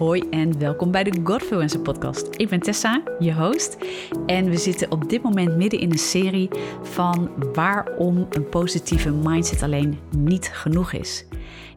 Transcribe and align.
Hoi 0.00 0.28
en 0.30 0.58
welkom 0.58 0.90
bij 0.90 1.04
de 1.04 1.20
Godfluencer 1.24 1.80
podcast. 1.80 2.28
Ik 2.36 2.48
ben 2.48 2.60
Tessa, 2.60 3.02
je 3.18 3.34
host. 3.34 3.76
En 4.26 4.44
we 4.50 4.56
zitten 4.56 4.90
op 4.90 5.08
dit 5.08 5.22
moment 5.22 5.56
midden 5.56 5.80
in 5.80 5.90
een 5.90 5.98
serie 5.98 6.48
van 6.82 7.30
waarom 7.52 8.26
een 8.30 8.48
positieve 8.48 9.10
mindset 9.10 9.62
alleen 9.62 9.98
niet 10.16 10.50
genoeg 10.52 10.92
is. 10.92 11.26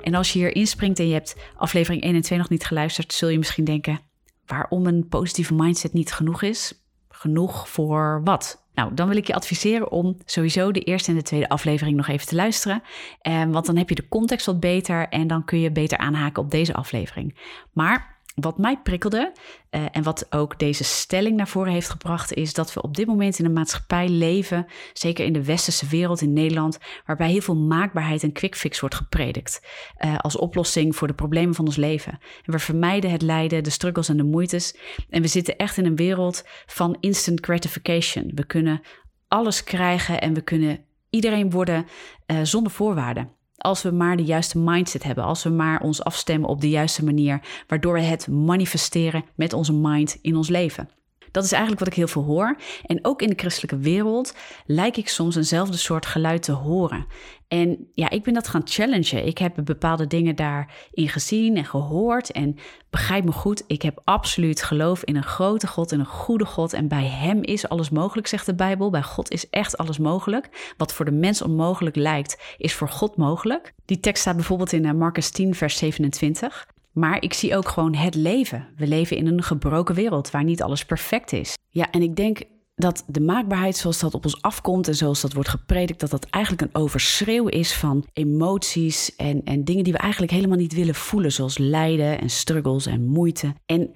En 0.02 0.14
als 0.14 0.34
je 0.34 0.40
hier 0.40 0.56
inspringt 0.56 1.00
en 1.00 1.08
je 1.08 1.14
hebt 1.14 1.36
aflevering 1.58 2.04
1 2.04 2.16
en 2.16 2.22
2 2.22 2.38
nog 2.38 2.50
niet 2.50 2.66
geluisterd, 2.66 3.14
zul 3.14 3.30
je 3.30 3.38
misschien 3.38 3.64
denken 3.64 4.00
waarom 4.46 4.86
een 4.86 5.08
positieve 5.08 5.54
mindset 5.54 5.94
niet 5.94 6.14
genoeg 6.14 6.42
is. 6.42 6.86
Genoeg 7.10 7.70
voor 7.70 8.22
wat? 8.24 8.66
Nou, 8.74 8.94
dan 8.94 9.08
wil 9.08 9.18
ik 9.18 9.28
je 9.28 9.36
adviseren 9.36 9.92
om 9.92 10.18
sowieso 10.26 10.72
de 10.72 10.80
eerste 10.80 11.10
en 11.10 11.18
de 11.18 11.24
tweede 11.24 11.50
aflevering 11.50 11.98
nog 11.98 12.08
even 12.08 12.28
te 12.28 12.36
luisteren. 12.36 12.84
Eh, 13.22 13.44
want 13.44 13.66
dan 13.66 13.78
heb 13.78 13.90
je 13.90 13.96
de 13.96 14.08
context 14.08 14.46
wat 14.46 14.60
beter 14.60 15.08
en 15.10 15.28
dan 15.28 15.46
kun 15.46 15.60
je 15.60 15.72
beter 15.72 15.98
aanhaken 15.98 16.44
op 16.44 16.52
deze 16.52 16.74
aflevering. 16.74 17.38
Maar 17.72 18.13
wat 18.36 18.58
mij 18.58 18.80
prikkelde 18.84 19.32
uh, 19.72 19.86
en 19.92 20.04
wat 20.04 20.26
ook 20.30 20.60
deze 20.60 20.84
stelling 20.84 21.36
naar 21.36 21.48
voren 21.48 21.72
heeft 21.72 21.90
gebracht, 21.90 22.34
is 22.34 22.54
dat 22.54 22.74
we 22.74 22.82
op 22.82 22.96
dit 22.96 23.08
moment 23.08 23.40
in 23.40 23.46
een 23.46 23.54
maatschappij 23.54 24.10
leven, 24.10 24.66
zeker 24.94 25.26
in 25.26 25.34
de 25.34 25.44
westerse 25.44 25.88
wereld 25.88 26.22
in 26.22 26.34
Nederland, 26.34 26.80
waarbij 27.06 27.30
heel 27.30 27.42
veel 27.42 27.56
maakbaarheid 27.56 28.24
en 28.24 28.32
quick 28.32 28.56
fix 28.56 28.80
wordt 28.80 28.96
gepredikt 28.96 29.62
uh, 30.06 30.18
als 30.18 30.38
oplossing 30.38 30.96
voor 30.96 31.08
de 31.08 31.14
problemen 31.14 31.56
van 31.56 31.66
ons 31.66 31.76
leven. 31.76 32.20
En 32.44 32.52
we 32.52 32.60
vermijden 32.60 33.12
het 33.12 33.22
lijden, 33.22 33.64
de 33.64 33.70
struggles 33.70 34.10
en 34.10 34.18
de 34.18 34.24
moeites. 34.24 34.76
En 35.10 35.22
we 35.22 35.28
zitten 35.28 35.58
echt 35.58 35.78
in 35.78 35.86
een 35.86 35.96
wereld 35.96 36.44
van 36.66 36.98
instant 37.00 37.46
gratification. 37.46 38.32
We 38.36 38.46
kunnen 38.46 38.82
alles 39.28 39.64
krijgen 39.64 40.22
en 40.22 40.34
we 40.34 40.42
kunnen 40.42 40.86
iedereen 41.10 41.50
worden 41.50 41.86
uh, 42.28 42.38
zonder 42.44 42.72
voorwaarden. 42.72 43.42
Als 43.64 43.82
we 43.82 43.92
maar 43.92 44.18
de 44.18 44.24
juiste 44.24 44.60
mindset 44.60 45.04
hebben, 45.04 45.24
als 45.24 45.44
we 45.44 45.50
maar 45.50 45.82
ons 45.82 46.04
afstemmen 46.04 46.50
op 46.50 46.62
de 46.62 46.70
juiste 46.70 47.04
manier, 47.04 47.42
waardoor 47.68 47.94
we 47.94 48.02
het 48.02 48.28
manifesteren 48.28 49.26
met 49.36 49.54
onze 49.54 49.74
mind 49.74 50.18
in 50.22 50.36
ons 50.36 50.50
leven. 50.50 50.90
Dat 51.32 51.44
is 51.44 51.52
eigenlijk 51.52 51.80
wat 51.80 51.90
ik 51.90 51.98
heel 51.98 52.08
veel 52.08 52.24
hoor. 52.24 52.58
En 52.86 53.00
ook 53.02 53.22
in 53.22 53.30
de 53.30 53.36
christelijke 53.38 53.78
wereld 53.78 54.36
lijk 54.66 54.98
ik 54.98 55.10
soms 55.10 55.36
eenzelfde 55.36 55.78
soort 55.78 56.06
geluid 56.06 56.44
te 56.44 56.52
horen. 56.52 57.06
En 57.54 57.88
ja, 57.94 58.10
ik 58.10 58.24
ben 58.24 58.34
dat 58.34 58.48
gaan 58.48 58.62
challengen. 58.66 59.26
Ik 59.26 59.38
heb 59.38 59.62
bepaalde 59.64 60.08
dingen 60.08 60.36
daarin 60.36 61.10
gezien 61.10 61.58
en 61.58 61.66
gehoord. 61.66 62.32
En 62.32 62.56
begrijp 62.90 63.24
me 63.26 63.32
goed, 63.32 63.64
ik 63.68 63.82
heb 63.82 64.02
absoluut 64.04 64.64
geloof 64.64 65.04
in 65.04 65.16
een 65.16 65.24
grote 65.24 65.68
God 65.68 65.92
en 65.92 66.00
een 66.00 66.06
goede 66.06 66.46
God. 66.46 66.74
En 66.74 66.88
bij 66.88 67.06
Hem 67.06 67.44
is 67.44 67.70
alles 67.70 67.90
mogelijk, 67.90 68.28
zegt 68.28 68.46
de 68.46 68.56
Bijbel. 68.56 68.90
Bij 68.90 69.04
God 69.04 69.32
is 69.32 69.50
echt 69.50 69.78
alles 69.78 69.98
mogelijk. 69.98 70.74
Wat 70.78 70.94
voor 70.94 71.06
de 71.06 71.12
mens 71.12 71.42
onmogelijk 71.42 71.96
lijkt, 71.96 72.56
is 72.58 72.74
voor 72.74 72.90
God 72.90 73.18
mogelijk. 73.18 73.74
Die 73.86 74.00
tekst 74.00 74.22
staat 74.22 74.36
bijvoorbeeld 74.36 74.74
in 74.74 74.86
eh, 74.86 74.94
Marcus 74.94 75.30
10, 75.30 75.56
vers 75.56 75.78
27. 75.78 76.68
Maar 76.92 77.22
ik 77.22 77.34
zie 77.34 77.56
ook 77.56 77.68
gewoon 77.68 77.96
het 77.96 78.16
leven. 78.16 78.68
We 78.76 78.88
leven 78.88 79.18
in 79.18 79.28
een 79.28 79.44
gebroken 79.44 79.96
wereld 79.96 80.32
waar 80.32 80.44
niet 80.44 80.62
alles 80.62 80.86
perfect 80.86 81.32
is. 81.32 81.58
Ja, 81.70 81.92
en 81.92 82.02
ik 82.02 82.16
denk 82.16 82.42
dat 82.84 83.04
de 83.08 83.20
maakbaarheid 83.20 83.78
zoals 83.78 84.00
dat 84.00 84.14
op 84.14 84.26
ons 84.26 84.42
afkomt 84.42 84.88
en 84.88 84.96
zoals 84.96 85.22
dat 85.22 85.34
wordt 85.34 85.50
gepredikt, 85.50 86.00
dat 86.00 86.10
dat 86.10 86.26
eigenlijk 86.30 86.64
een 86.64 86.82
overschreeuw 86.82 87.48
is 87.48 87.74
van 87.74 88.06
emoties 88.14 89.16
en, 89.16 89.44
en 89.44 89.64
dingen 89.64 89.84
die 89.84 89.94
we 89.94 90.00
eigenlijk 90.00 90.32
helemaal 90.32 90.58
niet 90.58 90.74
willen 90.74 90.96
voelen, 90.96 91.32
zoals 91.32 91.58
lijden 91.58 92.20
en 92.20 92.30
struggles 92.30 92.86
en 92.86 93.06
moeite. 93.06 93.54
En 93.66 93.92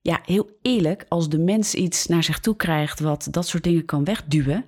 ja, 0.00 0.20
heel 0.24 0.50
eerlijk, 0.62 1.04
als 1.08 1.28
de 1.28 1.38
mens 1.38 1.74
iets 1.74 2.06
naar 2.06 2.24
zich 2.24 2.40
toe 2.40 2.56
krijgt 2.56 3.00
wat 3.00 3.28
dat 3.30 3.46
soort 3.46 3.64
dingen 3.64 3.84
kan 3.84 4.04
wegduwen, 4.04 4.64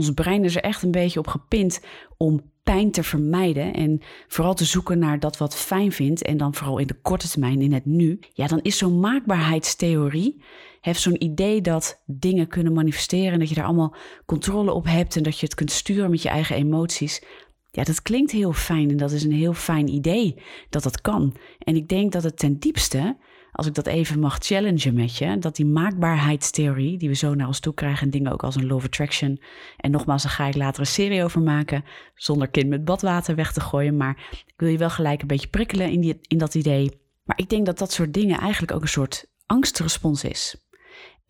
ons 0.00 0.14
brein 0.14 0.44
is 0.44 0.56
er 0.56 0.62
echt 0.62 0.82
een 0.82 0.90
beetje 0.90 1.18
op 1.18 1.26
gepind 1.26 1.80
om 2.16 2.40
pijn 2.62 2.90
te 2.90 3.02
vermijden 3.02 3.74
en 3.74 4.00
vooral 4.28 4.54
te 4.54 4.64
zoeken 4.64 4.98
naar 4.98 5.20
dat 5.20 5.36
wat 5.36 5.56
fijn 5.56 5.92
vindt 5.92 6.22
en 6.22 6.36
dan 6.36 6.54
vooral 6.54 6.78
in 6.78 6.86
de 6.86 7.00
korte 7.02 7.28
termijn, 7.28 7.60
in 7.60 7.72
het 7.72 7.84
nu, 7.84 8.18
ja, 8.32 8.46
dan 8.46 8.60
is 8.62 8.78
zo'n 8.78 9.00
maakbaarheidstheorie, 9.00 10.42
heeft 10.80 11.00
zo'n 11.00 11.24
idee 11.24 11.60
dat 11.60 12.02
dingen 12.06 12.48
kunnen 12.48 12.72
manifesteren 12.72 13.32
en 13.32 13.38
dat 13.38 13.48
je 13.48 13.54
daar 13.54 13.64
allemaal 13.64 13.94
controle 14.26 14.72
op 14.72 14.84
hebt 14.84 15.16
en 15.16 15.22
dat 15.22 15.38
je 15.38 15.46
het 15.46 15.54
kunt 15.54 15.70
sturen 15.70 16.10
met 16.10 16.22
je 16.22 16.28
eigen 16.28 16.56
emoties. 16.56 17.22
Ja, 17.70 17.84
dat 17.84 18.02
klinkt 18.02 18.30
heel 18.30 18.52
fijn 18.52 18.90
en 18.90 18.96
dat 18.96 19.12
is 19.12 19.24
een 19.24 19.32
heel 19.32 19.54
fijn 19.54 19.88
idee 19.88 20.42
dat 20.70 20.82
dat 20.82 21.00
kan. 21.00 21.36
En 21.58 21.76
ik 21.76 21.88
denk 21.88 22.12
dat 22.12 22.22
het 22.22 22.38
ten 22.38 22.58
diepste 22.58 23.16
als 23.52 23.66
ik 23.66 23.74
dat 23.74 23.86
even 23.86 24.18
mag 24.20 24.36
challengen 24.38 24.94
met 24.94 25.16
je, 25.16 25.38
dat 25.38 25.56
die 25.56 25.66
maakbaarheidstheorie, 25.66 26.98
die 26.98 27.08
we 27.08 27.14
zo 27.14 27.34
naar 27.34 27.46
ons 27.46 27.60
toe 27.60 27.74
krijgen, 27.74 28.02
en 28.04 28.10
dingen 28.10 28.32
ook 28.32 28.42
als 28.42 28.56
een 28.56 28.72
of 28.72 28.84
attraction. 28.84 29.40
En 29.76 29.90
nogmaals, 29.90 30.22
daar 30.22 30.32
ga 30.32 30.46
ik 30.46 30.56
later 30.56 30.80
een 30.80 30.86
serie 30.86 31.24
over 31.24 31.40
maken, 31.40 31.84
zonder 32.14 32.48
kind 32.48 32.68
met 32.68 32.84
badwater 32.84 33.34
weg 33.34 33.52
te 33.52 33.60
gooien. 33.60 33.96
Maar 33.96 34.28
ik 34.46 34.54
wil 34.56 34.68
je 34.68 34.78
wel 34.78 34.90
gelijk 34.90 35.20
een 35.20 35.26
beetje 35.26 35.48
prikkelen 35.48 35.90
in, 35.90 36.00
die, 36.00 36.18
in 36.20 36.38
dat 36.38 36.54
idee. 36.54 37.00
Maar 37.24 37.38
ik 37.38 37.48
denk 37.48 37.66
dat 37.66 37.78
dat 37.78 37.92
soort 37.92 38.14
dingen 38.14 38.38
eigenlijk 38.38 38.72
ook 38.72 38.82
een 38.82 38.88
soort 38.88 39.26
angstrespons 39.46 40.24
is. 40.24 40.56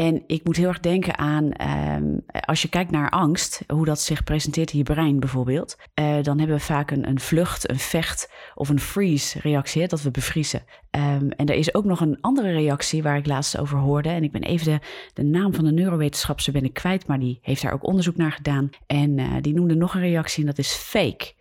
En 0.01 0.23
ik 0.27 0.45
moet 0.45 0.57
heel 0.57 0.69
erg 0.69 0.81
denken 0.81 1.19
aan, 1.19 1.53
ehm, 1.53 2.19
als 2.27 2.63
je 2.63 2.69
kijkt 2.69 2.91
naar 2.91 3.11
angst, 3.11 3.63
hoe 3.67 3.85
dat 3.85 4.01
zich 4.01 4.25
presenteert 4.25 4.73
in 4.73 4.79
je 4.79 4.85
brein 4.85 5.21
bijvoorbeeld, 5.21 5.77
uh, 6.01 6.23
dan 6.23 6.39
hebben 6.39 6.57
we 6.57 6.63
vaak 6.63 6.91
een, 6.91 7.09
een, 7.09 7.21
vlucht, 7.21 7.71
een 7.71 7.79
vecht 7.79 8.33
of 8.55 8.69
een 8.69 8.81
freeze-reactie, 8.81 9.89
dat 9.89 10.03
we 10.03 10.11
bevriezen. 10.11 10.63
Um, 10.91 11.31
en 11.31 11.47
er 11.47 11.55
is 11.55 11.75
ook 11.75 11.85
nog 11.85 12.01
een 12.01 12.19
andere 12.21 12.53
reactie 12.53 13.03
waar 13.03 13.17
ik 13.17 13.27
laatst 13.27 13.59
over 13.59 13.79
hoorde. 13.79 14.09
En 14.09 14.23
ik 14.23 14.33
ben 14.33 14.43
even 14.43 14.67
de, 14.67 14.81
de 15.15 15.23
naam 15.23 15.55
van 15.55 15.65
de 15.65 15.73
neurowetenschapster 15.73 16.53
ben 16.53 16.65
ik 16.65 16.75
kwijt, 16.75 17.07
maar 17.07 17.19
die 17.19 17.39
heeft 17.43 17.63
daar 17.63 17.73
ook 17.73 17.87
onderzoek 17.87 18.17
naar 18.17 18.33
gedaan. 18.33 18.71
En 18.87 19.19
uh, 19.19 19.35
die 19.41 19.55
noemde 19.55 19.75
nog 19.75 19.95
een 19.95 20.01
reactie 20.01 20.41
en 20.41 20.47
dat 20.47 20.59
is 20.59 20.73
fake. 20.73 21.33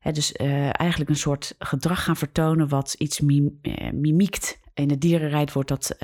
He, 0.00 0.12
dus 0.12 0.34
uh, 0.40 0.80
eigenlijk 0.80 1.10
een 1.10 1.16
soort 1.16 1.54
gedrag 1.58 2.04
gaan 2.04 2.16
vertonen 2.16 2.68
wat 2.68 2.94
iets 2.98 3.20
mim, 3.20 3.60
mimiekt. 3.92 4.60
In 4.74 4.90
het 4.90 5.00
dierenrijd 5.00 5.52
wordt 5.52 5.68
dat 5.68 5.96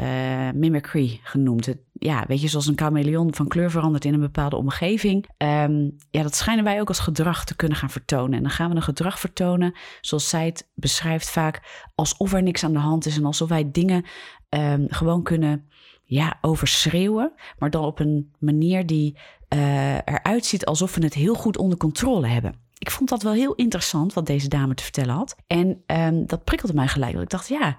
mimicry 0.54 1.20
genoemd. 1.22 1.74
Ja, 2.04 2.24
weet 2.26 2.40
je, 2.40 2.48
zoals 2.48 2.66
een 2.66 2.78
chameleon 2.78 3.34
van 3.34 3.48
kleur 3.48 3.70
verandert 3.70 4.04
in 4.04 4.14
een 4.14 4.20
bepaalde 4.20 4.56
omgeving. 4.56 5.28
Um, 5.38 5.96
ja, 6.10 6.22
dat 6.22 6.34
schijnen 6.34 6.64
wij 6.64 6.80
ook 6.80 6.88
als 6.88 6.98
gedrag 6.98 7.44
te 7.44 7.56
kunnen 7.56 7.78
gaan 7.78 7.90
vertonen. 7.90 8.36
En 8.36 8.42
dan 8.42 8.50
gaan 8.50 8.70
we 8.70 8.76
een 8.76 8.82
gedrag 8.82 9.18
vertonen, 9.18 9.74
zoals 10.00 10.28
zij 10.28 10.44
het 10.44 10.68
beschrijft 10.74 11.30
vaak, 11.30 11.86
alsof 11.94 12.32
er 12.32 12.42
niks 12.42 12.64
aan 12.64 12.72
de 12.72 12.78
hand 12.78 13.06
is 13.06 13.16
en 13.16 13.24
alsof 13.24 13.48
wij 13.48 13.70
dingen 13.70 14.04
um, 14.48 14.86
gewoon 14.88 15.22
kunnen 15.22 15.68
ja, 16.04 16.38
overschreeuwen, 16.40 17.32
maar 17.58 17.70
dan 17.70 17.84
op 17.84 17.98
een 17.98 18.32
manier 18.38 18.86
die 18.86 19.18
uh, 19.54 19.94
eruit 19.94 20.46
ziet 20.46 20.66
alsof 20.66 20.94
we 20.94 21.04
het 21.04 21.14
heel 21.14 21.34
goed 21.34 21.58
onder 21.58 21.78
controle 21.78 22.26
hebben. 22.26 22.54
Ik 22.78 22.90
vond 22.90 23.08
dat 23.08 23.22
wel 23.22 23.32
heel 23.32 23.54
interessant 23.54 24.12
wat 24.12 24.26
deze 24.26 24.48
dame 24.48 24.74
te 24.74 24.82
vertellen 24.82 25.14
had. 25.14 25.36
En 25.46 25.82
um, 25.86 26.26
dat 26.26 26.44
prikkelde 26.44 26.74
mij 26.74 26.88
gelijk. 26.88 27.16
Ik 27.16 27.30
dacht, 27.30 27.48
ja, 27.48 27.76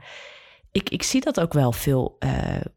ik, 0.76 0.90
ik 0.90 1.04
zie 1.04 1.22
dat 1.22 1.40
ook 1.40 1.54
wel 1.54 1.72
veel 1.72 2.16
uh, 2.20 2.32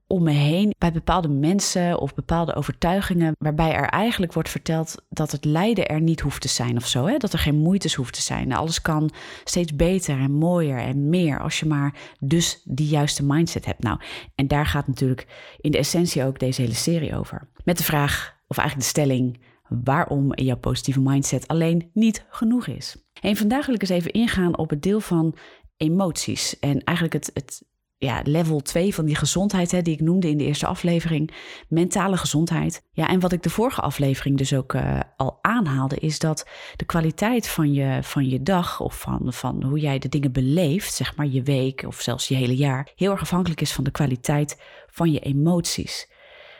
om 0.07 0.23
me 0.23 0.31
heen 0.31 0.75
bij 0.79 0.93
bepaalde 0.93 1.29
mensen 1.29 2.01
of 2.01 2.15
bepaalde 2.15 2.55
overtuigingen, 2.55 3.35
waarbij 3.39 3.75
er 3.75 3.89
eigenlijk 3.89 4.33
wordt 4.33 4.49
verteld 4.49 5.05
dat 5.09 5.33
het 5.33 5.45
lijden 5.45 5.89
er 5.89 6.01
niet 6.01 6.21
hoeft 6.21 6.41
te 6.41 6.49
zijn 6.49 6.77
of 6.77 6.87
zo. 6.87 7.07
Hè? 7.07 7.17
Dat 7.17 7.33
er 7.33 7.39
geen 7.39 7.59
moeites 7.59 7.95
hoeft 7.95 8.15
te 8.15 8.23
zijn. 8.23 8.53
Alles 8.53 8.83
kan 8.83 9.11
steeds 9.45 9.77
beter 9.77 10.19
en 10.19 10.33
mooier 10.33 10.79
en 10.79 11.09
meer 11.09 11.41
als 11.41 11.61
je 11.61 11.67
maar 11.67 11.95
dus 12.21 12.63
die 12.65 12.89
juiste 12.89 13.25
mindset 13.25 13.65
hebt. 13.65 13.83
Nou, 13.83 14.01
en 14.35 14.49
daar 14.49 14.67
gaat 14.67 14.87
natuurlijk 14.87 15.27
in 15.61 15.71
de 15.71 15.79
essentie 15.79 16.25
ook 16.25 16.39
deze 16.39 16.61
hele 16.61 16.75
serie 16.75 17.17
over. 17.17 17.49
Met 17.65 17.79
de 17.79 17.85
vraag, 17.85 18.37
of 18.47 18.59
eigenlijk 18.59 18.89
de 18.89 19.01
stelling, 19.01 19.41
waarom 19.69 20.35
jouw 20.35 20.59
positieve 20.59 21.01
mindset 21.01 21.49
alleen 21.49 21.91
niet 21.93 22.27
genoeg 22.31 22.67
is. 22.67 22.97
En 23.21 23.37
vandaag 23.37 23.67
wil 23.67 23.75
ik 23.75 23.81
eens 23.81 23.91
even 23.91 24.13
ingaan 24.13 24.59
op 24.59 24.71
het 24.71 24.83
deel 24.83 25.01
van 25.01 25.37
emoties 25.77 26.59
en 26.59 26.85
eigenlijk 26.85 27.13
het, 27.13 27.31
het 27.35 27.67
ja, 27.99 28.21
level 28.25 28.61
2 28.61 28.95
van 28.95 29.05
die 29.05 29.15
gezondheid, 29.15 29.71
hè, 29.71 29.83
die 29.83 29.95
ik 29.95 30.01
noemde 30.01 30.29
in 30.29 30.39
de 30.39 30.45
eerste 30.45 30.67
aflevering, 30.67 31.31
mentale 31.69 32.17
gezondheid. 32.17 32.83
Ja, 32.93 33.09
en 33.09 33.21
wat 33.21 33.33
ik 33.33 33.43
de 33.43 33.51
vorige 33.51 33.81
aflevering 33.81 34.39
dus 34.39 34.55
ook 34.55 34.73
uh, 34.73 35.01
al 35.17 35.39
aanhaalde, 35.43 35.97
is 35.97 36.19
dat 36.19 36.47
de 36.77 36.85
kwaliteit 36.85 37.49
van 37.49 37.73
je, 37.73 37.99
van 38.03 38.29
je 38.29 38.43
dag 38.43 38.81
of 38.81 39.01
van, 39.01 39.33
van 39.33 39.63
hoe 39.63 39.79
jij 39.79 39.99
de 39.99 40.09
dingen 40.09 40.33
beleeft, 40.33 40.95
zeg 40.95 41.17
maar 41.17 41.27
je 41.27 41.43
week 41.43 41.85
of 41.87 42.01
zelfs 42.01 42.29
je 42.29 42.35
hele 42.35 42.57
jaar, 42.57 42.89
heel 42.97 43.11
erg 43.11 43.21
afhankelijk 43.21 43.61
is 43.61 43.73
van 43.73 43.85
de 43.85 43.91
kwaliteit 43.91 44.61
van 44.87 45.13
je 45.13 45.21
emoties. 45.21 46.09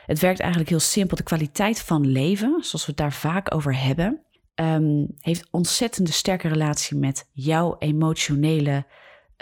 Het 0.05 0.19
werkt 0.19 0.39
eigenlijk 0.39 0.69
heel 0.69 0.79
simpel. 0.79 1.17
De 1.17 1.23
kwaliteit 1.23 1.81
van 1.81 2.11
leven, 2.11 2.49
zoals 2.49 2.85
we 2.85 2.91
het 2.91 2.97
daar 2.97 3.13
vaak 3.13 3.55
over 3.55 3.77
hebben, 3.77 4.21
um, 4.55 5.07
heeft 5.19 5.47
ontzettende 5.51 6.11
sterke 6.11 6.47
relatie 6.47 6.97
met 6.97 7.29
jouw 7.31 7.75
emotionele 7.77 8.85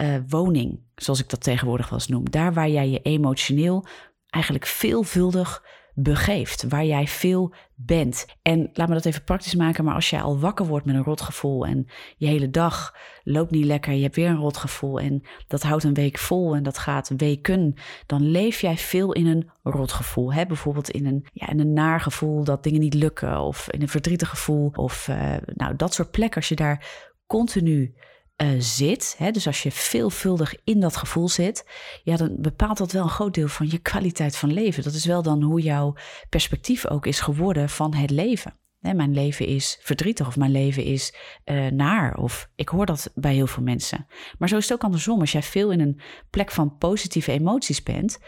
uh, 0.02 0.14
woning, 0.28 0.80
zoals 0.94 1.20
ik 1.20 1.28
dat 1.28 1.42
tegenwoordig 1.42 1.88
wel 1.88 1.98
eens 1.98 2.08
noem. 2.08 2.30
Daar 2.30 2.52
waar 2.52 2.68
jij 2.68 2.88
je 2.88 3.02
emotioneel 3.02 3.86
eigenlijk 4.30 4.66
veelvuldig 4.66 5.62
begeeft, 6.02 6.68
waar 6.68 6.84
jij 6.84 7.06
veel 7.06 7.54
bent. 7.74 8.26
En 8.42 8.70
laat 8.72 8.88
me 8.88 8.94
dat 8.94 9.04
even 9.04 9.24
praktisch 9.24 9.54
maken, 9.54 9.84
maar 9.84 9.94
als 9.94 10.10
jij 10.10 10.22
al 10.22 10.38
wakker 10.38 10.66
wordt 10.66 10.86
met 10.86 10.94
een 10.94 11.02
rotgevoel 11.02 11.66
en 11.66 11.86
je 12.16 12.26
hele 12.26 12.50
dag 12.50 12.96
loopt 13.24 13.50
niet 13.50 13.64
lekker, 13.64 13.92
je 13.92 14.02
hebt 14.02 14.16
weer 14.16 14.28
een 14.28 14.36
rotgevoel 14.36 15.00
en 15.00 15.22
dat 15.46 15.62
houdt 15.62 15.84
een 15.84 15.94
week 15.94 16.18
vol 16.18 16.54
en 16.54 16.62
dat 16.62 16.78
gaat 16.78 17.10
weken, 17.16 17.74
dan 18.06 18.22
leef 18.22 18.60
jij 18.60 18.76
veel 18.76 19.12
in 19.12 19.26
een 19.26 19.50
rotgevoel. 19.62 20.32
Hè? 20.32 20.46
Bijvoorbeeld 20.46 20.90
in 20.90 21.06
een, 21.06 21.26
ja, 21.32 21.48
in 21.48 21.60
een 21.60 21.72
naar 21.72 22.00
gevoel 22.00 22.44
dat 22.44 22.62
dingen 22.62 22.80
niet 22.80 22.94
lukken 22.94 23.40
of 23.40 23.70
in 23.70 23.82
een 23.82 23.88
verdrietig 23.88 24.28
gevoel 24.28 24.70
of 24.74 25.08
uh, 25.08 25.34
nou, 25.54 25.76
dat 25.76 25.94
soort 25.94 26.10
plekken. 26.10 26.36
Als 26.36 26.48
je 26.48 26.56
daar 26.56 26.86
continu 27.26 27.94
uh, 28.42 28.48
zit, 28.58 29.14
hè, 29.18 29.30
dus 29.30 29.46
als 29.46 29.62
je 29.62 29.70
veelvuldig 29.70 30.54
in 30.64 30.80
dat 30.80 30.96
gevoel 30.96 31.28
zit, 31.28 31.66
ja, 32.02 32.16
dan 32.16 32.36
bepaalt 32.38 32.78
dat 32.78 32.92
wel 32.92 33.02
een 33.02 33.08
groot 33.08 33.34
deel 33.34 33.48
van 33.48 33.70
je 33.70 33.78
kwaliteit 33.78 34.36
van 34.36 34.52
leven. 34.52 34.82
Dat 34.82 34.94
is 34.94 35.04
wel 35.04 35.22
dan 35.22 35.42
hoe 35.42 35.60
jouw 35.60 35.94
perspectief 36.28 36.86
ook 36.86 37.06
is 37.06 37.20
geworden 37.20 37.68
van 37.68 37.94
het 37.94 38.10
leven. 38.10 38.54
Mijn 38.78 39.14
leven 39.14 39.46
is 39.46 39.78
verdrietig 39.80 40.26
of 40.26 40.36
mijn 40.36 40.50
leven 40.50 40.84
is 40.84 41.14
uh, 41.44 41.66
naar. 41.66 42.16
Of 42.16 42.50
ik 42.54 42.68
hoor 42.68 42.86
dat 42.86 43.10
bij 43.14 43.34
heel 43.34 43.46
veel 43.46 43.62
mensen. 43.62 44.06
Maar 44.38 44.48
zo 44.48 44.56
is 44.56 44.62
het 44.62 44.72
ook 44.72 44.84
andersom. 44.84 45.20
Als 45.20 45.32
jij 45.32 45.42
veel 45.42 45.70
in 45.70 45.80
een 45.80 46.00
plek 46.30 46.50
van 46.50 46.78
positieve 46.78 47.32
emoties 47.32 47.82
bent 47.82 48.18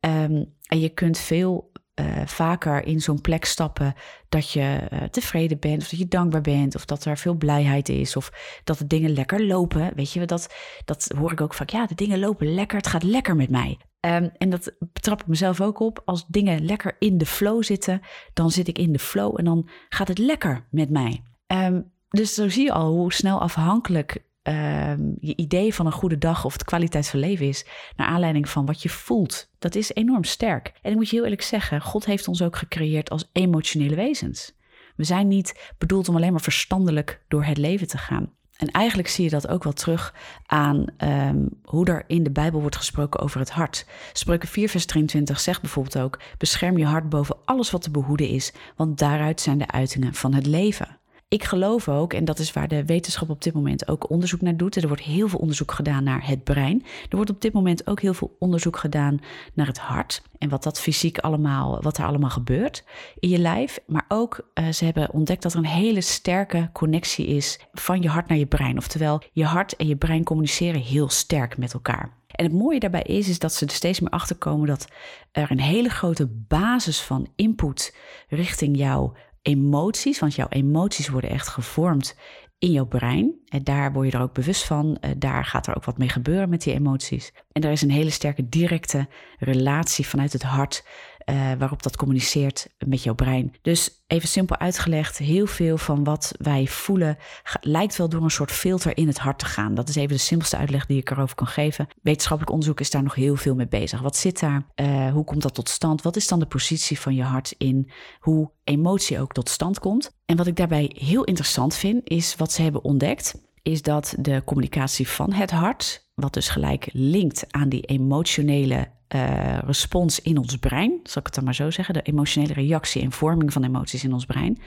um, 0.00 0.54
en 0.66 0.80
je 0.80 0.88
kunt 0.88 1.18
veel 1.18 1.70
uh, 2.00 2.06
vaker 2.24 2.86
in 2.86 3.00
zo'n 3.00 3.20
plek 3.20 3.44
stappen 3.44 3.94
dat 4.28 4.50
je 4.50 4.88
uh, 4.92 5.02
tevreden 5.02 5.58
bent, 5.58 5.82
of 5.82 5.88
dat 5.88 5.98
je 5.98 6.08
dankbaar 6.08 6.40
bent, 6.40 6.74
of 6.74 6.84
dat 6.84 7.04
er 7.04 7.18
veel 7.18 7.34
blijheid 7.34 7.88
is, 7.88 8.16
of 8.16 8.32
dat 8.64 8.78
de 8.78 8.86
dingen 8.86 9.10
lekker 9.10 9.46
lopen. 9.46 9.92
Weet 9.94 10.12
je, 10.12 10.24
dat, 10.24 10.54
dat 10.84 11.12
hoor 11.18 11.32
ik 11.32 11.40
ook 11.40 11.54
vaak. 11.54 11.70
Ja, 11.70 11.86
de 11.86 11.94
dingen 11.94 12.18
lopen 12.18 12.54
lekker, 12.54 12.76
het 12.76 12.86
gaat 12.86 13.02
lekker 13.02 13.36
met 13.36 13.50
mij. 13.50 13.78
Um, 14.00 14.30
en 14.38 14.50
dat 14.50 14.72
betrap 14.78 15.20
ik 15.20 15.26
mezelf 15.26 15.60
ook 15.60 15.80
op. 15.80 16.02
Als 16.04 16.26
dingen 16.26 16.64
lekker 16.64 16.96
in 16.98 17.18
de 17.18 17.26
flow 17.26 17.62
zitten, 17.62 18.00
dan 18.32 18.50
zit 18.50 18.68
ik 18.68 18.78
in 18.78 18.92
de 18.92 18.98
flow 18.98 19.38
en 19.38 19.44
dan 19.44 19.68
gaat 19.88 20.08
het 20.08 20.18
lekker 20.18 20.66
met 20.70 20.90
mij. 20.90 21.22
Um, 21.46 21.92
dus 22.08 22.34
zo 22.34 22.48
zie 22.48 22.64
je 22.64 22.72
al 22.72 22.90
hoe 22.90 23.12
snel 23.12 23.40
afhankelijk 23.40 24.24
Ehm, 24.46 25.00
je 25.20 25.36
idee 25.36 25.74
van 25.74 25.86
een 25.86 25.92
goede 25.92 26.18
dag 26.18 26.44
of 26.44 26.56
de 26.56 26.64
kwaliteit 26.64 27.08
van 27.08 27.18
leven 27.18 27.46
is, 27.46 27.66
naar 27.96 28.06
aanleiding 28.06 28.48
van 28.48 28.66
wat 28.66 28.82
je 28.82 28.88
voelt. 28.88 29.50
Dat 29.58 29.74
is 29.74 29.94
enorm 29.94 30.24
sterk. 30.24 30.72
En 30.82 30.90
ik 30.90 30.96
moet 30.96 31.08
je 31.08 31.14
heel 31.14 31.24
eerlijk 31.24 31.42
zeggen, 31.42 31.80
God 31.80 32.04
heeft 32.04 32.28
ons 32.28 32.42
ook 32.42 32.56
gecreëerd 32.56 33.10
als 33.10 33.30
emotionele 33.32 33.94
wezens. 33.94 34.52
We 34.96 35.04
zijn 35.04 35.28
niet 35.28 35.72
bedoeld 35.78 36.08
om 36.08 36.16
alleen 36.16 36.32
maar 36.32 36.40
verstandelijk 36.40 37.20
door 37.28 37.44
het 37.44 37.58
leven 37.58 37.86
te 37.86 37.98
gaan. 37.98 38.32
En 38.56 38.70
eigenlijk 38.70 39.08
zie 39.08 39.24
je 39.24 39.30
dat 39.30 39.48
ook 39.48 39.64
wel 39.64 39.72
terug 39.72 40.14
aan 40.46 40.84
um, 40.98 41.48
hoe 41.64 41.86
er 41.86 42.04
in 42.06 42.22
de 42.22 42.30
Bijbel 42.30 42.60
wordt 42.60 42.76
gesproken 42.76 43.20
over 43.20 43.40
het 43.40 43.50
hart. 43.50 43.86
Spreuken 44.12 44.48
4, 44.48 44.68
vers 44.68 44.86
23 44.86 45.40
zegt 45.40 45.60
bijvoorbeeld 45.60 45.98
ook: 45.98 46.20
Bescherm 46.38 46.78
je 46.78 46.84
hart 46.84 47.08
boven 47.08 47.36
alles 47.44 47.70
wat 47.70 47.82
te 47.82 47.90
behoeden 47.90 48.28
is, 48.28 48.52
want 48.76 48.98
daaruit 48.98 49.40
zijn 49.40 49.58
de 49.58 49.70
uitingen 49.70 50.14
van 50.14 50.34
het 50.34 50.46
leven. 50.46 50.98
Ik 51.36 51.44
geloof 51.44 51.88
ook, 51.88 52.12
en 52.12 52.24
dat 52.24 52.38
is 52.38 52.52
waar 52.52 52.68
de 52.68 52.84
wetenschap 52.84 53.30
op 53.30 53.42
dit 53.42 53.54
moment 53.54 53.88
ook 53.88 54.10
onderzoek 54.10 54.40
naar 54.40 54.56
doet. 54.56 54.76
Er 54.76 54.88
wordt 54.88 55.02
heel 55.02 55.28
veel 55.28 55.38
onderzoek 55.38 55.72
gedaan 55.72 56.04
naar 56.04 56.26
het 56.26 56.44
brein. 56.44 56.82
Er 56.82 57.16
wordt 57.16 57.30
op 57.30 57.40
dit 57.40 57.52
moment 57.52 57.86
ook 57.86 58.00
heel 58.00 58.14
veel 58.14 58.36
onderzoek 58.38 58.76
gedaan 58.76 59.18
naar 59.54 59.66
het 59.66 59.78
hart. 59.78 60.22
En 60.38 60.48
wat 60.48 60.62
dat 60.62 60.80
fysiek 60.80 61.18
allemaal, 61.18 61.82
wat 61.82 61.98
er 61.98 62.04
allemaal 62.04 62.30
gebeurt 62.30 62.84
in 63.18 63.28
je 63.28 63.38
lijf. 63.38 63.78
Maar 63.86 64.04
ook, 64.08 64.48
uh, 64.54 64.68
ze 64.68 64.84
hebben 64.84 65.12
ontdekt 65.12 65.42
dat 65.42 65.52
er 65.52 65.58
een 65.58 65.64
hele 65.64 66.00
sterke 66.00 66.70
connectie 66.72 67.26
is 67.26 67.60
van 67.72 68.02
je 68.02 68.08
hart 68.08 68.28
naar 68.28 68.38
je 68.38 68.46
brein. 68.46 68.76
Oftewel, 68.76 69.22
je 69.32 69.44
hart 69.44 69.76
en 69.76 69.86
je 69.86 69.96
brein 69.96 70.24
communiceren 70.24 70.80
heel 70.80 71.08
sterk 71.08 71.58
met 71.58 71.72
elkaar. 71.72 72.12
En 72.26 72.44
het 72.44 72.54
mooie 72.54 72.80
daarbij 72.80 73.02
is, 73.02 73.28
is 73.28 73.38
dat 73.38 73.52
ze 73.52 73.66
er 73.66 73.72
steeds 73.72 74.00
meer 74.00 74.10
achter 74.10 74.36
komen 74.36 74.66
dat 74.66 74.88
er 75.32 75.50
een 75.50 75.60
hele 75.60 75.88
grote 75.88 76.26
basis 76.26 77.00
van 77.00 77.28
input 77.34 77.96
richting 78.28 78.76
jouw 78.76 79.14
emoties, 79.46 80.18
want 80.18 80.34
jouw 80.34 80.48
emoties 80.48 81.08
worden 81.08 81.30
echt 81.30 81.48
gevormd 81.48 82.16
in 82.58 82.70
jouw 82.70 82.86
brein. 82.86 83.34
En 83.48 83.64
daar 83.64 83.92
word 83.92 84.10
je 84.10 84.16
er 84.16 84.22
ook 84.22 84.32
bewust 84.32 84.64
van. 84.64 84.96
Eh, 85.00 85.10
daar 85.16 85.44
gaat 85.44 85.66
er 85.66 85.76
ook 85.76 85.84
wat 85.84 85.98
mee 85.98 86.08
gebeuren 86.08 86.48
met 86.48 86.62
die 86.62 86.74
emoties. 86.74 87.32
En 87.52 87.62
er 87.62 87.70
is 87.70 87.82
een 87.82 87.90
hele 87.90 88.10
sterke 88.10 88.48
directe 88.48 89.08
relatie 89.38 90.06
vanuit 90.06 90.32
het 90.32 90.42
hart 90.42 90.84
uh, 91.30 91.52
waarop 91.58 91.82
dat 91.82 91.96
communiceert 91.96 92.68
met 92.86 93.02
jouw 93.02 93.14
brein. 93.14 93.54
Dus 93.62 94.04
even 94.06 94.28
simpel 94.28 94.58
uitgelegd, 94.58 95.18
heel 95.18 95.46
veel 95.46 95.78
van 95.78 96.04
wat 96.04 96.34
wij 96.38 96.66
voelen 96.66 97.16
lijkt 97.60 97.96
wel 97.96 98.08
door 98.08 98.22
een 98.22 98.30
soort 98.30 98.50
filter 98.50 98.96
in 98.96 99.06
het 99.06 99.18
hart 99.18 99.38
te 99.38 99.44
gaan. 99.44 99.74
Dat 99.74 99.88
is 99.88 99.96
even 99.96 100.16
de 100.16 100.22
simpelste 100.22 100.56
uitleg 100.56 100.86
die 100.86 100.98
ik 100.98 101.10
erover 101.10 101.34
kan 101.34 101.46
geven. 101.46 101.86
Wetenschappelijk 102.02 102.52
onderzoek 102.52 102.80
is 102.80 102.90
daar 102.90 103.02
nog 103.02 103.14
heel 103.14 103.36
veel 103.36 103.54
mee 103.54 103.68
bezig. 103.68 104.00
Wat 104.00 104.16
zit 104.16 104.40
daar? 104.40 104.66
Uh, 104.76 105.12
hoe 105.12 105.24
komt 105.24 105.42
dat 105.42 105.54
tot 105.54 105.68
stand? 105.68 106.02
Wat 106.02 106.16
is 106.16 106.28
dan 106.28 106.38
de 106.38 106.46
positie 106.46 107.00
van 107.00 107.14
je 107.14 107.22
hart 107.22 107.54
in 107.58 107.90
hoe 108.20 108.50
emotie 108.64 109.20
ook 109.20 109.32
tot 109.32 109.48
stand 109.48 109.78
komt? 109.78 110.16
En 110.24 110.36
wat 110.36 110.46
ik 110.46 110.56
daarbij 110.56 110.90
heel 110.94 111.24
interessant 111.24 111.74
vind, 111.74 112.00
is 112.04 112.36
wat 112.36 112.52
ze 112.52 112.62
hebben 112.62 112.84
ontdekt, 112.84 113.34
is 113.62 113.82
dat 113.82 114.14
de 114.18 114.42
communicatie 114.44 115.08
van 115.08 115.32
het 115.32 115.50
hart, 115.50 116.10
wat 116.14 116.34
dus 116.34 116.48
gelijk 116.48 116.88
linkt 116.92 117.52
aan 117.52 117.68
die 117.68 117.82
emotionele 117.82 118.94
uh, 119.14 119.58
respons 119.58 120.20
in 120.20 120.38
ons 120.38 120.56
brein, 120.56 121.00
zal 121.02 121.20
ik 121.20 121.26
het 121.26 121.34
dan 121.34 121.44
maar 121.44 121.54
zo 121.54 121.70
zeggen, 121.70 121.94
de 121.94 122.02
emotionele 122.02 122.52
reactie 122.52 123.02
en 123.02 123.12
vorming 123.12 123.52
van 123.52 123.64
emoties 123.64 124.04
in 124.04 124.12
ons 124.12 124.24
brein, 124.24 124.58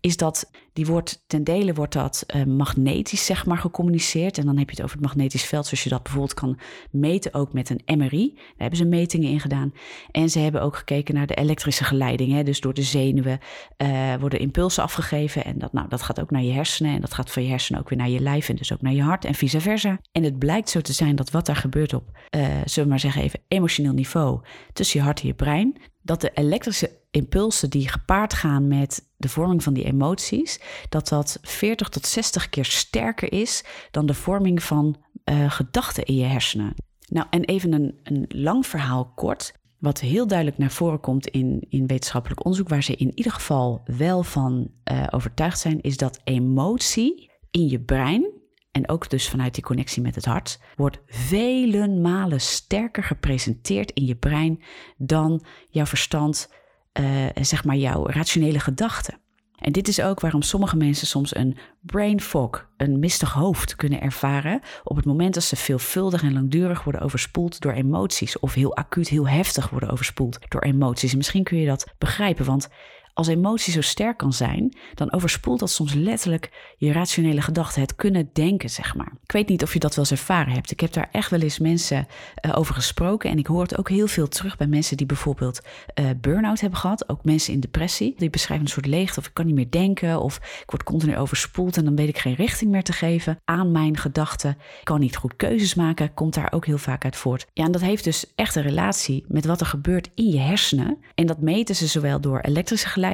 is 0.00 0.16
dat 0.16 0.50
die 0.72 0.86
wordt 0.86 1.24
ten 1.26 1.44
dele 1.44 1.74
wordt 1.74 1.92
dat 1.92 2.24
uh, 2.36 2.44
magnetisch 2.44 3.24
zeg 3.24 3.46
maar 3.46 3.58
gecommuniceerd. 3.58 4.38
En 4.38 4.46
dan 4.46 4.58
heb 4.58 4.70
je 4.70 4.76
het 4.76 4.84
over 4.84 4.96
het 4.96 5.06
magnetisch 5.06 5.44
veld, 5.44 5.66
zoals 5.66 5.84
je 5.84 5.90
dat 5.90 6.02
bijvoorbeeld 6.02 6.34
kan 6.34 6.58
meten 6.90 7.34
ook 7.34 7.52
met 7.52 7.70
een 7.70 7.98
MRI. 7.98 8.32
Daar 8.34 8.54
hebben 8.56 8.78
ze 8.78 8.84
metingen 8.84 9.30
in 9.30 9.40
gedaan. 9.40 9.72
En 10.10 10.30
ze 10.30 10.38
hebben 10.38 10.62
ook 10.62 10.76
gekeken 10.76 11.14
naar 11.14 11.26
de 11.26 11.34
elektrische 11.34 11.84
geleiding. 11.84 12.44
Dus 12.44 12.60
door 12.60 12.74
de 12.74 12.82
zenuwen 12.82 13.38
uh, 13.82 14.14
worden 14.14 14.38
impulsen 14.38 14.82
afgegeven. 14.82 15.44
En 15.44 15.58
dat, 15.58 15.72
nou, 15.72 15.88
dat 15.88 16.02
gaat 16.02 16.20
ook 16.20 16.30
naar 16.30 16.42
je 16.42 16.52
hersenen. 16.52 16.94
En 16.94 17.00
dat 17.00 17.14
gaat 17.14 17.30
van 17.30 17.42
je 17.42 17.48
hersenen 17.48 17.80
ook 17.80 17.88
weer 17.88 17.98
naar 17.98 18.08
je 18.08 18.20
lijf 18.20 18.48
en 18.48 18.56
dus 18.56 18.72
ook 18.72 18.82
naar 18.82 18.92
je 18.92 19.02
hart 19.02 19.24
en 19.24 19.34
vice 19.34 19.60
versa. 19.60 19.98
En 20.12 20.22
het 20.22 20.38
blijkt 20.38 20.70
zo 20.70 20.80
te 20.80 20.92
zijn 20.92 21.16
dat 21.16 21.30
wat 21.30 21.46
daar 21.46 21.56
gebeurt 21.56 21.94
op, 21.94 22.10
uh, 22.30 22.42
zullen 22.42 22.84
we 22.84 22.88
maar 22.88 23.00
zeggen 23.00 23.22
even, 23.22 23.40
emotioneel 23.48 23.92
niveau 23.92 24.40
tussen 24.72 24.98
je 25.00 25.04
hart 25.04 25.20
en 25.20 25.26
je 25.26 25.34
brein, 25.34 25.76
dat 26.06 26.20
de 26.20 26.30
elektrische 26.34 26.90
impulsen 27.10 27.70
die 27.70 27.88
gepaard 27.88 28.34
gaan 28.34 28.68
met 28.68 29.08
de 29.16 29.28
vorming 29.28 29.62
van 29.62 29.74
die 29.74 29.84
emoties, 29.84 30.60
dat 30.88 31.08
dat 31.08 31.38
40 31.42 31.88
tot 31.88 32.06
60 32.06 32.48
keer 32.48 32.64
sterker 32.64 33.32
is 33.32 33.64
dan 33.90 34.06
de 34.06 34.14
vorming 34.14 34.62
van 34.62 34.96
uh, 35.24 35.50
gedachten 35.50 36.04
in 36.04 36.16
je 36.16 36.24
hersenen. 36.24 36.74
Nou, 37.08 37.26
en 37.30 37.44
even 37.44 37.72
een, 37.72 37.98
een 38.02 38.24
lang 38.28 38.66
verhaal 38.66 39.12
kort. 39.14 39.54
Wat 39.78 40.00
heel 40.00 40.26
duidelijk 40.26 40.58
naar 40.58 40.70
voren 40.70 41.00
komt 41.00 41.26
in, 41.26 41.66
in 41.68 41.86
wetenschappelijk 41.86 42.44
onderzoek, 42.44 42.68
waar 42.68 42.82
ze 42.82 42.96
in 42.96 43.12
ieder 43.14 43.32
geval 43.32 43.82
wel 43.84 44.22
van 44.22 44.70
uh, 44.92 45.06
overtuigd 45.10 45.58
zijn, 45.58 45.80
is 45.80 45.96
dat 45.96 46.20
emotie 46.24 47.30
in 47.50 47.68
je 47.68 47.80
brein, 47.80 48.30
en 48.76 48.88
ook 48.88 49.10
dus 49.10 49.28
vanuit 49.28 49.54
die 49.54 49.64
connectie 49.64 50.02
met 50.02 50.14
het 50.14 50.24
hart, 50.24 50.58
wordt 50.74 50.98
vele 51.06 51.88
malen 51.88 52.40
sterker 52.40 53.02
gepresenteerd 53.02 53.90
in 53.90 54.04
je 54.04 54.14
brein 54.14 54.62
dan 54.96 55.44
jouw 55.68 55.86
verstand 55.86 56.52
uh, 57.00 57.26
zeg 57.40 57.64
maar 57.64 57.76
jouw 57.76 58.06
rationele 58.06 58.60
gedachten. 58.60 59.20
En 59.56 59.72
dit 59.72 59.88
is 59.88 60.00
ook 60.00 60.20
waarom 60.20 60.42
sommige 60.42 60.76
mensen 60.76 61.06
soms 61.06 61.36
een 61.36 61.56
brain 61.80 62.20
fog, 62.20 62.68
een 62.76 62.98
mistig 62.98 63.32
hoofd 63.32 63.76
kunnen 63.76 64.00
ervaren 64.00 64.60
op 64.84 64.96
het 64.96 65.04
moment 65.04 65.34
dat 65.34 65.42
ze 65.42 65.56
veelvuldig 65.56 66.22
en 66.22 66.32
langdurig 66.32 66.84
worden 66.84 67.00
overspoeld 67.00 67.60
door 67.60 67.72
emoties 67.72 68.38
of 68.38 68.54
heel 68.54 68.76
acuut, 68.76 69.08
heel 69.08 69.28
heftig 69.28 69.70
worden 69.70 69.90
overspoeld 69.90 70.38
door 70.48 70.62
emoties. 70.62 71.10
En 71.10 71.16
misschien 71.16 71.44
kun 71.44 71.58
je 71.58 71.66
dat 71.66 71.86
begrijpen, 71.98 72.44
want 72.44 72.68
als 73.16 73.28
emotie 73.28 73.72
zo 73.72 73.80
sterk 73.80 74.16
kan 74.16 74.32
zijn, 74.32 74.76
dan 74.94 75.12
overspoelt 75.12 75.60
dat 75.60 75.70
soms 75.70 75.94
letterlijk 75.94 76.74
je 76.76 76.92
rationele 76.92 77.40
gedachten, 77.40 77.80
het 77.80 77.94
kunnen 77.94 78.30
denken, 78.32 78.70
zeg 78.70 78.94
maar. 78.94 79.12
Ik 79.22 79.32
weet 79.32 79.48
niet 79.48 79.62
of 79.62 79.72
je 79.72 79.78
dat 79.78 79.94
wel 79.94 80.04
eens 80.04 80.20
ervaren 80.20 80.52
hebt. 80.52 80.70
Ik 80.70 80.80
heb 80.80 80.92
daar 80.92 81.08
echt 81.12 81.30
wel 81.30 81.40
eens 81.40 81.58
mensen 81.58 82.06
uh, 82.46 82.58
over 82.58 82.74
gesproken 82.74 83.30
en 83.30 83.38
ik 83.38 83.46
hoor 83.46 83.62
het 83.62 83.78
ook 83.78 83.88
heel 83.88 84.06
veel 84.06 84.28
terug 84.28 84.56
bij 84.56 84.66
mensen 84.66 84.96
die 84.96 85.06
bijvoorbeeld 85.06 85.60
uh, 86.00 86.06
burn-out 86.20 86.60
hebben 86.60 86.78
gehad, 86.78 87.08
ook 87.08 87.24
mensen 87.24 87.52
in 87.52 87.60
depressie. 87.60 88.14
Die 88.16 88.30
beschrijven 88.30 88.66
een 88.66 88.72
soort 88.72 88.86
leegte 88.86 89.20
of 89.20 89.26
ik 89.26 89.34
kan 89.34 89.46
niet 89.46 89.54
meer 89.54 89.70
denken 89.70 90.20
of 90.20 90.36
ik 90.36 90.70
word 90.70 90.82
continu 90.82 91.16
overspoeld 91.16 91.76
en 91.76 91.84
dan 91.84 91.96
weet 91.96 92.08
ik 92.08 92.18
geen 92.18 92.34
richting 92.34 92.70
meer 92.70 92.82
te 92.82 92.92
geven 92.92 93.38
aan 93.44 93.72
mijn 93.72 93.96
gedachten. 93.96 94.50
Ik 94.50 94.84
kan 94.84 95.00
niet 95.00 95.16
goed 95.16 95.36
keuzes 95.36 95.74
maken, 95.74 96.14
komt 96.14 96.34
daar 96.34 96.52
ook 96.52 96.66
heel 96.66 96.78
vaak 96.78 97.04
uit 97.04 97.16
voort. 97.16 97.46
Ja, 97.52 97.64
en 97.64 97.72
dat 97.72 97.80
heeft 97.80 98.04
dus 98.04 98.32
echt 98.34 98.54
een 98.54 98.62
relatie 98.62 99.24
met 99.28 99.44
wat 99.44 99.60
er 99.60 99.66
gebeurt 99.66 100.10
in 100.14 100.28
je 100.28 100.40
hersenen. 100.40 100.98
En 101.14 101.26
dat 101.26 101.40
meten 101.40 101.74
ze 101.74 101.86
zowel 101.86 102.20
door 102.20 102.40
elektrische 102.40 102.88
geluiden 102.88 103.04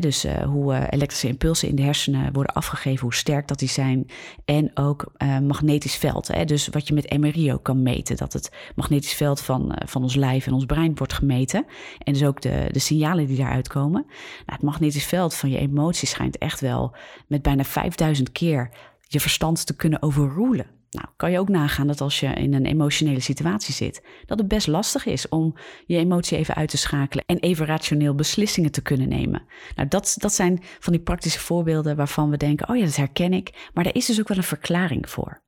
dus 0.00 0.24
uh, 0.24 0.38
hoe 0.38 0.72
uh, 0.72 0.84
elektrische 0.90 1.28
impulsen 1.28 1.68
in 1.68 1.76
de 1.76 1.82
hersenen 1.82 2.32
worden 2.32 2.54
afgegeven, 2.54 3.02
hoe 3.02 3.14
sterk 3.14 3.48
dat 3.48 3.58
die 3.58 3.68
zijn. 3.68 4.06
En 4.44 4.70
ook 4.74 5.12
uh, 5.18 5.38
magnetisch 5.38 5.96
veld. 5.96 6.48
Dus 6.48 6.68
wat 6.68 6.88
je 6.88 6.94
met 6.94 7.18
MRI 7.18 7.52
ook 7.52 7.62
kan 7.62 7.82
meten. 7.82 8.16
Dat 8.16 8.32
het 8.32 8.50
magnetisch 8.74 9.14
veld 9.14 9.40
van, 9.40 9.78
van 9.86 10.02
ons 10.02 10.14
lijf 10.14 10.46
en 10.46 10.52
ons 10.52 10.64
brein 10.64 10.96
wordt 10.96 11.12
gemeten. 11.12 11.66
En 11.98 12.12
dus 12.12 12.24
ook 12.24 12.40
de, 12.40 12.68
de 12.70 12.78
signalen 12.78 13.26
die 13.26 13.36
daaruit 13.36 13.68
komen. 13.68 14.04
Nou, 14.06 14.12
het 14.44 14.62
magnetisch 14.62 15.06
veld 15.06 15.34
van 15.34 15.50
je 15.50 15.58
emoties 15.58 16.10
schijnt 16.10 16.38
echt 16.38 16.60
wel 16.60 16.96
met 17.26 17.42
bijna 17.42 17.64
5000 17.64 18.32
keer 18.32 18.70
je 19.08 19.20
verstand 19.20 19.66
te 19.66 19.76
kunnen 19.76 20.02
overroelen. 20.02 20.75
Nou, 20.90 21.08
kan 21.16 21.30
je 21.30 21.38
ook 21.38 21.48
nagaan 21.48 21.86
dat 21.86 22.00
als 22.00 22.20
je 22.20 22.26
in 22.26 22.54
een 22.54 22.66
emotionele 22.66 23.20
situatie 23.20 23.74
zit, 23.74 24.02
dat 24.26 24.38
het 24.38 24.48
best 24.48 24.66
lastig 24.66 25.06
is 25.06 25.28
om 25.28 25.56
je 25.86 25.96
emotie 25.96 26.38
even 26.38 26.54
uit 26.54 26.68
te 26.68 26.76
schakelen 26.76 27.24
en 27.26 27.38
even 27.38 27.66
rationeel 27.66 28.14
beslissingen 28.14 28.70
te 28.70 28.82
kunnen 28.82 29.08
nemen. 29.08 29.42
Nou, 29.74 29.88
dat, 29.88 30.14
dat 30.18 30.32
zijn 30.32 30.62
van 30.78 30.92
die 30.92 31.02
praktische 31.02 31.40
voorbeelden 31.40 31.96
waarvan 31.96 32.30
we 32.30 32.36
denken: 32.36 32.68
oh 32.68 32.76
ja, 32.76 32.84
dat 32.84 32.96
herken 32.96 33.32
ik. 33.32 33.70
Maar 33.74 33.84
daar 33.84 33.94
is 33.94 34.06
dus 34.06 34.20
ook 34.20 34.28
wel 34.28 34.36
een 34.36 34.42
verklaring 34.42 35.10
voor. 35.10 35.42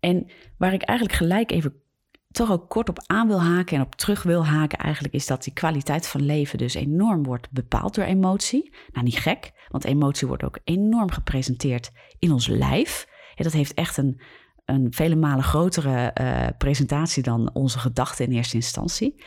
En 0.00 0.26
waar 0.58 0.72
ik 0.72 0.82
eigenlijk 0.82 1.18
gelijk 1.18 1.50
even 1.50 1.82
toch 2.30 2.52
ook 2.52 2.68
kort 2.68 2.88
op 2.88 3.02
aan 3.06 3.28
wil 3.28 3.42
haken 3.42 3.76
en 3.76 3.82
op 3.82 3.94
terug 3.94 4.22
wil 4.22 4.46
haken, 4.46 4.78
eigenlijk 4.78 5.14
is 5.14 5.26
dat 5.26 5.44
die 5.44 5.52
kwaliteit 5.52 6.06
van 6.06 6.22
leven 6.22 6.58
dus 6.58 6.74
enorm 6.74 7.22
wordt 7.22 7.50
bepaald 7.50 7.94
door 7.94 8.04
emotie. 8.04 8.74
Nou, 8.92 9.04
niet 9.04 9.18
gek, 9.18 9.52
want 9.68 9.84
emotie 9.84 10.28
wordt 10.28 10.44
ook 10.44 10.58
enorm 10.64 11.10
gepresenteerd 11.10 11.90
in 12.18 12.32
ons 12.32 12.46
lijf. 12.46 13.08
dat 13.34 13.52
heeft 13.52 13.74
echt 13.74 13.96
een, 13.96 14.20
een 14.64 14.86
vele 14.90 15.16
malen 15.16 15.44
grotere 15.44 16.14
uh, 16.20 16.46
presentatie 16.58 17.22
dan 17.22 17.50
onze 17.52 17.78
gedachten 17.78 18.24
in 18.24 18.32
eerste 18.32 18.56
instantie. 18.56 19.24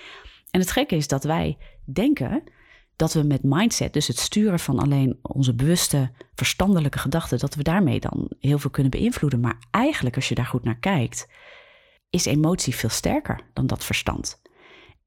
En 0.51 0.59
het 0.59 0.71
gekke 0.71 0.95
is 0.95 1.07
dat 1.07 1.23
wij 1.23 1.57
denken 1.85 2.43
dat 2.95 3.13
we 3.13 3.23
met 3.23 3.43
mindset, 3.43 3.93
dus 3.93 4.07
het 4.07 4.19
sturen 4.19 4.59
van 4.59 4.79
alleen 4.79 5.19
onze 5.21 5.55
bewuste, 5.55 6.11
verstandelijke 6.35 6.99
gedachten, 6.99 7.39
dat 7.39 7.55
we 7.55 7.63
daarmee 7.63 7.99
dan 7.99 8.29
heel 8.39 8.59
veel 8.59 8.69
kunnen 8.69 8.91
beïnvloeden. 8.91 9.39
Maar 9.39 9.57
eigenlijk, 9.71 10.15
als 10.15 10.29
je 10.29 10.35
daar 10.35 10.45
goed 10.45 10.63
naar 10.63 10.79
kijkt, 10.79 11.27
is 12.09 12.25
emotie 12.25 12.75
veel 12.75 12.89
sterker 12.89 13.41
dan 13.53 13.67
dat 13.67 13.83
verstand. 13.83 14.41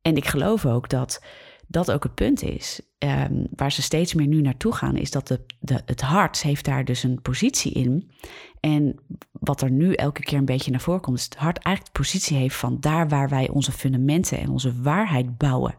En 0.02 0.16
ik 0.16 0.26
geloof 0.26 0.66
ook 0.66 0.88
dat 0.88 1.24
dat 1.70 1.90
ook 1.90 2.02
het 2.02 2.14
punt 2.14 2.42
is. 2.42 2.80
Um, 2.98 3.46
waar 3.56 3.72
ze 3.72 3.82
steeds 3.82 4.14
meer 4.14 4.26
nu 4.26 4.40
naartoe 4.40 4.74
gaan, 4.74 4.96
is 4.96 5.10
dat 5.10 5.28
de, 5.28 5.40
de, 5.60 5.82
het 5.86 6.00
hart 6.00 6.42
heeft 6.42 6.64
daar 6.64 6.84
dus 6.84 7.02
een 7.02 7.22
positie 7.22 7.72
in. 7.72 8.10
En 8.60 8.96
wat 9.32 9.60
er 9.60 9.70
nu 9.70 9.92
elke 9.92 10.22
keer 10.22 10.38
een 10.38 10.44
beetje 10.44 10.70
naar 10.70 10.80
voren 10.80 11.00
komt, 11.00 11.18
is 11.18 11.24
het 11.24 11.36
hart 11.36 11.58
eigenlijk 11.58 11.94
de 11.94 12.02
positie 12.02 12.36
heeft 12.36 12.56
van 12.56 12.76
daar 12.80 13.08
waar 13.08 13.28
wij 13.28 13.48
onze 13.48 13.72
fundamenten 13.72 14.38
en 14.38 14.48
onze 14.48 14.80
waarheid 14.82 15.36
bouwen. 15.38 15.78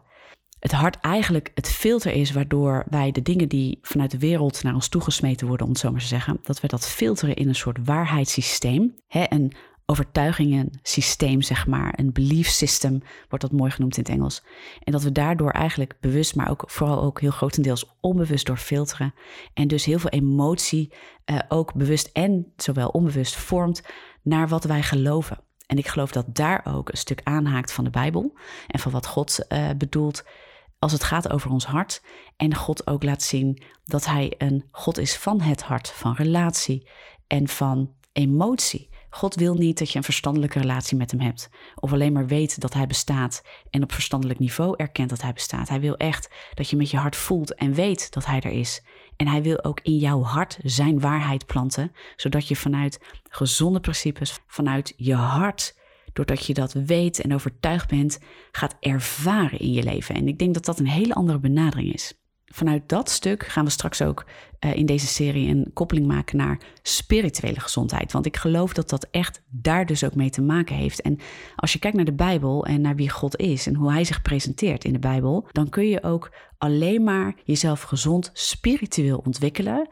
Het 0.58 0.72
hart 0.72 0.96
eigenlijk 1.00 1.50
het 1.54 1.68
filter 1.68 2.12
is 2.12 2.32
waardoor 2.32 2.84
wij 2.88 3.12
de 3.12 3.22
dingen 3.22 3.48
die 3.48 3.78
vanuit 3.82 4.10
de 4.10 4.18
wereld 4.18 4.62
naar 4.62 4.74
ons 4.74 4.88
toegesmeten 4.88 5.46
worden, 5.46 5.66
om 5.66 5.72
het 5.72 5.80
zo 5.80 5.90
maar 5.90 6.00
te 6.00 6.06
zeggen, 6.06 6.38
dat 6.42 6.60
we 6.60 6.68
dat 6.68 6.88
filteren 6.88 7.36
in 7.36 7.48
een 7.48 7.54
soort 7.54 7.78
waarheidssysteem. 7.84 8.94
Hè, 9.08 9.24
een 9.28 9.52
overtuigingensysteem, 9.86 11.42
zeg 11.42 11.66
maar. 11.66 11.94
Een 11.96 12.12
belief 12.12 12.48
system 12.48 13.02
wordt 13.28 13.44
dat 13.44 13.52
mooi 13.52 13.70
genoemd 13.70 13.96
in 13.96 14.02
het 14.02 14.12
Engels. 14.12 14.44
En 14.84 14.92
dat 14.92 15.02
we 15.02 15.12
daardoor 15.12 15.50
eigenlijk 15.50 15.96
bewust, 16.00 16.34
maar 16.34 16.50
ook 16.50 16.64
vooral 16.66 17.02
ook 17.02 17.20
heel 17.20 17.30
grotendeels 17.30 17.96
onbewust 18.00 18.46
door 18.46 18.56
filteren. 18.56 19.14
En 19.54 19.68
dus 19.68 19.84
heel 19.84 19.98
veel 19.98 20.10
emotie 20.10 20.92
uh, 21.24 21.38
ook 21.48 21.74
bewust 21.74 22.10
en 22.12 22.52
zowel 22.56 22.88
onbewust 22.88 23.36
vormt 23.36 23.82
naar 24.22 24.48
wat 24.48 24.64
wij 24.64 24.82
geloven. 24.82 25.38
En 25.66 25.78
ik 25.78 25.86
geloof 25.86 26.12
dat 26.12 26.34
daar 26.34 26.60
ook 26.64 26.88
een 26.88 26.96
stuk 26.96 27.20
aanhaakt 27.22 27.72
van 27.72 27.84
de 27.84 27.90
Bijbel 27.90 28.38
en 28.66 28.78
van 28.78 28.92
wat 28.92 29.06
God 29.06 29.46
uh, 29.48 29.68
bedoelt 29.76 30.24
als 30.78 30.92
het 30.92 31.04
gaat 31.04 31.30
over 31.30 31.50
ons 31.50 31.64
hart. 31.64 32.02
En 32.36 32.54
God 32.54 32.86
ook 32.86 33.02
laat 33.02 33.22
zien 33.22 33.62
dat 33.84 34.06
Hij 34.06 34.34
een 34.38 34.68
God 34.70 34.98
is 34.98 35.16
van 35.16 35.40
het 35.40 35.62
hart, 35.62 35.88
van 35.88 36.14
relatie 36.14 36.88
en 37.26 37.48
van 37.48 37.94
emotie. 38.12 38.90
God 39.14 39.34
wil 39.34 39.54
niet 39.54 39.78
dat 39.78 39.90
je 39.90 39.98
een 39.98 40.04
verstandelijke 40.04 40.58
relatie 40.58 40.96
met 40.96 41.10
hem 41.10 41.20
hebt. 41.20 41.48
Of 41.74 41.92
alleen 41.92 42.12
maar 42.12 42.26
weet 42.26 42.60
dat 42.60 42.74
hij 42.74 42.86
bestaat 42.86 43.42
en 43.70 43.82
op 43.82 43.92
verstandelijk 43.92 44.38
niveau 44.38 44.74
erkent 44.76 45.10
dat 45.10 45.22
hij 45.22 45.32
bestaat. 45.32 45.68
Hij 45.68 45.80
wil 45.80 45.96
echt 45.96 46.30
dat 46.54 46.70
je 46.70 46.76
met 46.76 46.90
je 46.90 46.96
hart 46.96 47.16
voelt 47.16 47.54
en 47.54 47.74
weet 47.74 48.12
dat 48.12 48.26
hij 48.26 48.40
er 48.40 48.50
is. 48.50 48.82
En 49.16 49.28
hij 49.28 49.42
wil 49.42 49.64
ook 49.64 49.80
in 49.80 49.96
jouw 49.96 50.22
hart 50.22 50.58
zijn 50.62 51.00
waarheid 51.00 51.46
planten, 51.46 51.92
zodat 52.16 52.48
je 52.48 52.56
vanuit 52.56 53.00
gezonde 53.28 53.80
principes, 53.80 54.38
vanuit 54.46 54.92
je 54.96 55.14
hart, 55.14 55.78
doordat 56.12 56.46
je 56.46 56.54
dat 56.54 56.72
weet 56.72 57.20
en 57.20 57.34
overtuigd 57.34 57.88
bent, 57.88 58.18
gaat 58.52 58.76
ervaren 58.80 59.58
in 59.58 59.72
je 59.72 59.82
leven. 59.82 60.14
En 60.14 60.28
ik 60.28 60.38
denk 60.38 60.54
dat 60.54 60.64
dat 60.64 60.78
een 60.78 60.88
hele 60.88 61.14
andere 61.14 61.38
benadering 61.38 61.92
is 61.92 62.21
vanuit 62.52 62.88
dat 62.88 63.10
stuk 63.10 63.46
gaan 63.46 63.64
we 63.64 63.70
straks 63.70 64.02
ook 64.02 64.24
uh, 64.60 64.74
in 64.74 64.86
deze 64.86 65.06
serie 65.06 65.48
een 65.48 65.70
koppeling 65.72 66.06
maken 66.06 66.36
naar 66.36 66.60
spirituele 66.82 67.60
gezondheid. 67.60 68.12
Want 68.12 68.26
ik 68.26 68.36
geloof 68.36 68.72
dat 68.72 68.88
dat 68.88 69.06
echt 69.10 69.42
daar 69.48 69.86
dus 69.86 70.04
ook 70.04 70.14
mee 70.14 70.30
te 70.30 70.42
maken 70.42 70.76
heeft. 70.76 71.00
En 71.00 71.18
als 71.56 71.72
je 71.72 71.78
kijkt 71.78 71.96
naar 71.96 72.04
de 72.06 72.12
Bijbel 72.12 72.66
en 72.66 72.80
naar 72.80 72.96
wie 72.96 73.10
God 73.10 73.36
is 73.36 73.66
en 73.66 73.74
hoe 73.74 73.92
hij 73.92 74.04
zich 74.04 74.22
presenteert 74.22 74.84
in 74.84 74.92
de 74.92 74.98
Bijbel, 74.98 75.48
dan 75.52 75.68
kun 75.68 75.88
je 75.88 76.02
ook 76.02 76.32
alleen 76.58 77.04
maar 77.04 77.34
jezelf 77.44 77.82
gezond 77.82 78.30
spiritueel 78.32 79.22
ontwikkelen 79.24 79.88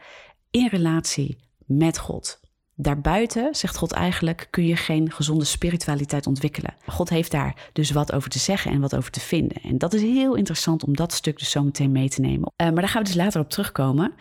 in 0.51 0.69
relatie 0.69 1.39
met 1.67 1.99
God. 1.99 2.41
Daarbuiten, 2.83 3.55
zegt 3.55 3.77
God 3.77 3.93
eigenlijk, 3.93 4.47
kun 4.51 4.67
je 4.67 4.77
geen 4.77 5.13
gezonde 5.13 5.45
spiritualiteit 5.45 6.27
ontwikkelen. 6.27 6.75
God 6.87 7.09
heeft 7.09 7.31
daar 7.31 7.71
dus 7.73 7.91
wat 7.91 8.13
over 8.13 8.31
te 8.31 8.39
zeggen 8.39 8.73
en 8.73 8.81
wat 8.81 8.97
over 8.97 9.11
te 9.11 9.21
vinden. 9.21 9.63
En 9.63 9.79
dat 9.79 9.93
is 9.93 10.03
heel 10.03 10.35
interessant 10.35 10.85
om 10.85 10.97
dat 10.97 11.13
stuk 11.13 11.39
dus 11.39 11.51
zo 11.51 11.63
meteen 11.63 11.93
mee 11.93 12.09
te 12.09 12.21
nemen. 12.21 12.53
Uh, 12.57 12.67
maar 12.67 12.75
daar 12.75 12.89
gaan 12.89 13.03
we 13.03 13.09
dus 13.09 13.17
later 13.17 13.41
op 13.41 13.51
terugkomen. 13.51 14.13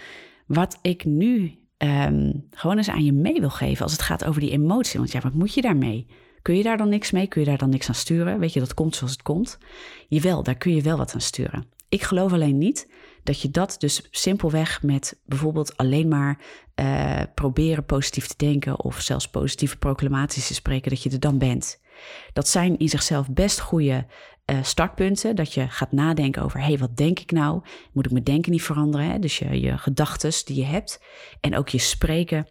Wat 0.46 0.80
ik 0.82 1.06
nu 1.06 1.58
um, 1.78 2.48
gewoon 2.52 2.78
eens 2.78 2.90
aan 2.90 3.04
je 3.04 3.14
mee 3.14 3.40
wil 3.40 3.50
geven 3.50 3.84
als 3.84 3.92
het 3.92 4.02
gaat 4.02 4.26
over 4.26 4.42
die 4.42 4.52
emotie. 4.52 5.00
Want 5.00 5.12
ja, 5.12 5.20
wat 5.20 5.34
moet 5.34 5.54
je 5.54 5.62
daarmee? 5.62 6.08
Kun 6.42 6.58
je 6.58 6.64
daar 6.64 6.78
dan 6.78 6.90
niks 6.90 7.12
mee? 7.12 7.28
Kun 7.28 7.42
je 7.42 7.48
daar 7.48 7.58
dan 7.58 7.70
niks 7.70 7.88
aan 7.88 7.96
sturen? 7.96 8.40
Weet 8.40 8.54
je, 8.54 8.60
dat 8.60 8.74
komt 8.74 8.96
zoals 8.96 9.12
het 9.12 9.22
komt. 9.22 9.58
Jawel, 10.08 10.44
daar 10.44 10.58
kun 10.58 10.76
je 10.76 10.82
wel 10.82 10.98
wat 10.98 11.14
aan 11.14 11.22
sturen. 11.22 11.66
Ik 11.90 12.04
geloof 12.04 12.34
alleen 12.34 12.58
niet 12.58 12.88
dat 13.24 13.42
je 13.42 13.52
dat 13.52 13.76
dus 13.80 14.08
simpelweg 14.12 14.84
met 14.84 15.20
bijvoorbeeld 15.26 15.78
alleen 15.78 16.08
maar 16.08 16.40
uh, 16.80 17.22
proberen 17.36 17.86
positief 17.86 18.28
te 18.28 18.34
denken 18.38 18.80
of 18.80 19.02
zelfs 19.02 19.30
positieve 19.30 19.78
proclamaties 19.78 20.48
te 20.48 20.54
spreken, 20.54 20.90
dat 20.90 21.04
je 21.04 21.10
er 21.10 21.20
dan 21.20 21.38
bent. 21.38 21.82
Dat 22.34 22.48
zijn 22.48 22.78
in 22.78 22.90
zichzelf 22.90 23.30
best 23.30 23.60
goede 23.60 24.06
uh, 24.46 24.58
startpunten. 24.62 25.36
Dat 25.36 25.54
je 25.54 25.68
gaat 25.70 25.92
nadenken 25.92 26.44
over: 26.44 26.60
hé, 26.60 26.66
hey, 26.66 26.78
wat 26.78 26.98
denk 26.98 27.20
ik 27.20 27.32
nou? 27.32 27.62
Moet 27.92 28.06
ik 28.06 28.12
mijn 28.12 28.24
denken 28.24 28.52
niet 28.52 28.64
veranderen? 28.64 29.12
Hè? 29.12 29.20
Dus 29.20 29.40
je, 29.40 29.62
je 29.62 29.78
gedachten 29.78 30.32
die 30.46 30.56
je 30.56 30.66
hebt 30.66 31.02
en 31.42 31.58
ook 31.58 31.70
je 31.70 31.78
spreken. 31.78 32.48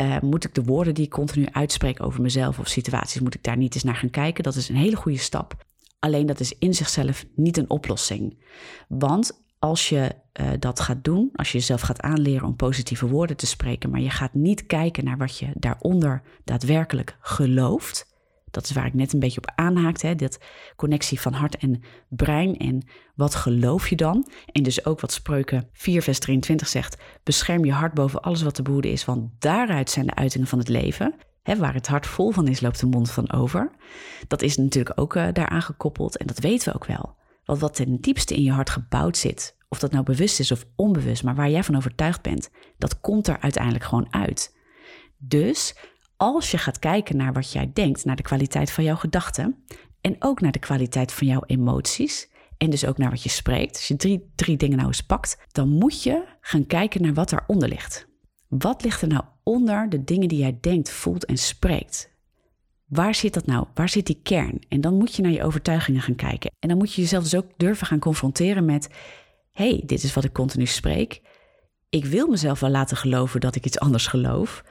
Uh, 0.00 0.20
moet 0.20 0.44
ik 0.44 0.54
de 0.54 0.62
woorden 0.62 0.94
die 0.94 1.04
ik 1.04 1.10
continu 1.10 1.46
uitspreek 1.52 2.02
over 2.02 2.22
mezelf 2.22 2.58
of 2.58 2.68
situaties, 2.68 3.20
moet 3.20 3.34
ik 3.34 3.42
daar 3.42 3.56
niet 3.56 3.74
eens 3.74 3.84
naar 3.84 3.96
gaan 3.96 4.10
kijken? 4.10 4.44
Dat 4.44 4.54
is 4.54 4.68
een 4.68 4.76
hele 4.76 4.96
goede 4.96 5.18
stap. 5.18 5.64
Alleen 5.98 6.26
dat 6.26 6.40
is 6.40 6.58
in 6.58 6.74
zichzelf 6.74 7.24
niet 7.34 7.56
een 7.56 7.70
oplossing. 7.70 8.44
Want 8.88 9.46
als 9.58 9.88
je 9.88 10.14
uh, 10.40 10.48
dat 10.58 10.80
gaat 10.80 11.04
doen, 11.04 11.30
als 11.34 11.52
je 11.52 11.58
jezelf 11.58 11.80
gaat 11.80 12.00
aanleren 12.00 12.46
om 12.46 12.56
positieve 12.56 13.08
woorden 13.08 13.36
te 13.36 13.46
spreken, 13.46 13.90
maar 13.90 14.00
je 14.00 14.10
gaat 14.10 14.34
niet 14.34 14.66
kijken 14.66 15.04
naar 15.04 15.16
wat 15.16 15.38
je 15.38 15.46
daaronder 15.54 16.22
daadwerkelijk 16.44 17.16
gelooft. 17.20 18.16
Dat 18.50 18.64
is 18.64 18.72
waar 18.72 18.86
ik 18.86 18.94
net 18.94 19.12
een 19.12 19.18
beetje 19.18 19.40
op 19.40 19.52
aanhaakte, 19.54 20.14
dat 20.14 20.38
connectie 20.76 21.20
van 21.20 21.32
hart 21.32 21.56
en 21.56 21.82
brein 22.08 22.56
en 22.56 22.82
wat 23.14 23.34
geloof 23.34 23.88
je 23.88 23.96
dan? 23.96 24.28
En 24.52 24.62
dus 24.62 24.84
ook 24.84 25.00
wat 25.00 25.12
Spreuken 25.12 25.68
4 25.72 26.02
vers 26.02 26.18
23 26.18 26.68
zegt, 26.68 26.96
bescherm 27.22 27.64
je 27.64 27.72
hart 27.72 27.94
boven 27.94 28.22
alles 28.22 28.42
wat 28.42 28.54
te 28.54 28.62
behoeden 28.62 28.90
is, 28.90 29.04
want 29.04 29.30
daaruit 29.38 29.90
zijn 29.90 30.06
de 30.06 30.14
uitingen 30.14 30.46
van 30.46 30.58
het 30.58 30.68
leven. 30.68 31.14
He, 31.42 31.56
waar 31.56 31.74
het 31.74 31.86
hart 31.86 32.06
vol 32.06 32.30
van 32.30 32.48
is, 32.48 32.60
loopt 32.60 32.80
de 32.80 32.86
mond 32.86 33.10
van 33.10 33.32
over. 33.32 33.70
Dat 34.28 34.42
is 34.42 34.56
natuurlijk 34.56 35.00
ook 35.00 35.14
uh, 35.14 35.28
daaraan 35.32 35.62
gekoppeld 35.62 36.16
en 36.16 36.26
dat 36.26 36.38
weten 36.38 36.68
we 36.68 36.74
ook 36.74 36.86
wel. 36.86 37.16
Want 37.48 37.60
wat 37.60 37.74
ten 37.74 38.00
diepste 38.00 38.34
in 38.34 38.42
je 38.42 38.52
hart 38.52 38.70
gebouwd 38.70 39.16
zit, 39.16 39.56
of 39.68 39.78
dat 39.78 39.92
nou 39.92 40.04
bewust 40.04 40.40
is 40.40 40.50
of 40.50 40.66
onbewust, 40.76 41.22
maar 41.22 41.34
waar 41.34 41.50
jij 41.50 41.64
van 41.64 41.76
overtuigd 41.76 42.22
bent, 42.22 42.50
dat 42.78 43.00
komt 43.00 43.28
er 43.28 43.40
uiteindelijk 43.40 43.84
gewoon 43.84 44.12
uit. 44.12 44.56
Dus 45.18 45.76
als 46.16 46.50
je 46.50 46.58
gaat 46.58 46.78
kijken 46.78 47.16
naar 47.16 47.32
wat 47.32 47.52
jij 47.52 47.70
denkt, 47.72 48.04
naar 48.04 48.16
de 48.16 48.22
kwaliteit 48.22 48.70
van 48.70 48.84
jouw 48.84 48.96
gedachten 48.96 49.64
en 50.00 50.16
ook 50.18 50.40
naar 50.40 50.52
de 50.52 50.58
kwaliteit 50.58 51.12
van 51.12 51.26
jouw 51.26 51.42
emoties 51.46 52.30
en 52.58 52.70
dus 52.70 52.86
ook 52.86 52.98
naar 52.98 53.10
wat 53.10 53.22
je 53.22 53.28
spreekt, 53.28 53.74
als 53.74 53.88
je 53.88 53.96
drie, 53.96 54.32
drie 54.34 54.56
dingen 54.56 54.76
nou 54.76 54.88
eens 54.88 55.06
pakt, 55.06 55.38
dan 55.52 55.68
moet 55.68 56.02
je 56.02 56.24
gaan 56.40 56.66
kijken 56.66 57.02
naar 57.02 57.14
wat 57.14 57.32
eronder 57.32 57.68
ligt. 57.68 58.08
Wat 58.48 58.82
ligt 58.82 59.02
er 59.02 59.08
nou 59.08 59.24
onder 59.42 59.88
de 59.88 60.04
dingen 60.04 60.28
die 60.28 60.38
jij 60.38 60.58
denkt, 60.60 60.90
voelt 60.90 61.24
en 61.24 61.38
spreekt? 61.38 62.16
Waar 62.88 63.14
zit 63.14 63.34
dat 63.34 63.46
nou? 63.46 63.66
Waar 63.74 63.88
zit 63.88 64.06
die 64.06 64.20
kern? 64.22 64.58
En 64.68 64.80
dan 64.80 64.94
moet 64.94 65.14
je 65.14 65.22
naar 65.22 65.32
je 65.32 65.42
overtuigingen 65.42 66.00
gaan 66.00 66.14
kijken. 66.14 66.50
En 66.58 66.68
dan 66.68 66.78
moet 66.78 66.92
je 66.92 67.00
jezelf 67.00 67.22
dus 67.22 67.34
ook 67.34 67.50
durven 67.56 67.86
gaan 67.86 67.98
confronteren 67.98 68.64
met: 68.64 68.88
hey, 69.52 69.82
dit 69.86 70.02
is 70.02 70.14
wat 70.14 70.24
ik 70.24 70.32
continu 70.32 70.66
spreek. 70.66 71.20
Ik 71.88 72.04
wil 72.04 72.26
mezelf 72.26 72.60
wel 72.60 72.70
laten 72.70 72.96
geloven 72.96 73.40
dat 73.40 73.54
ik 73.54 73.66
iets 73.66 73.78
anders 73.78 74.06
geloof. 74.06 74.64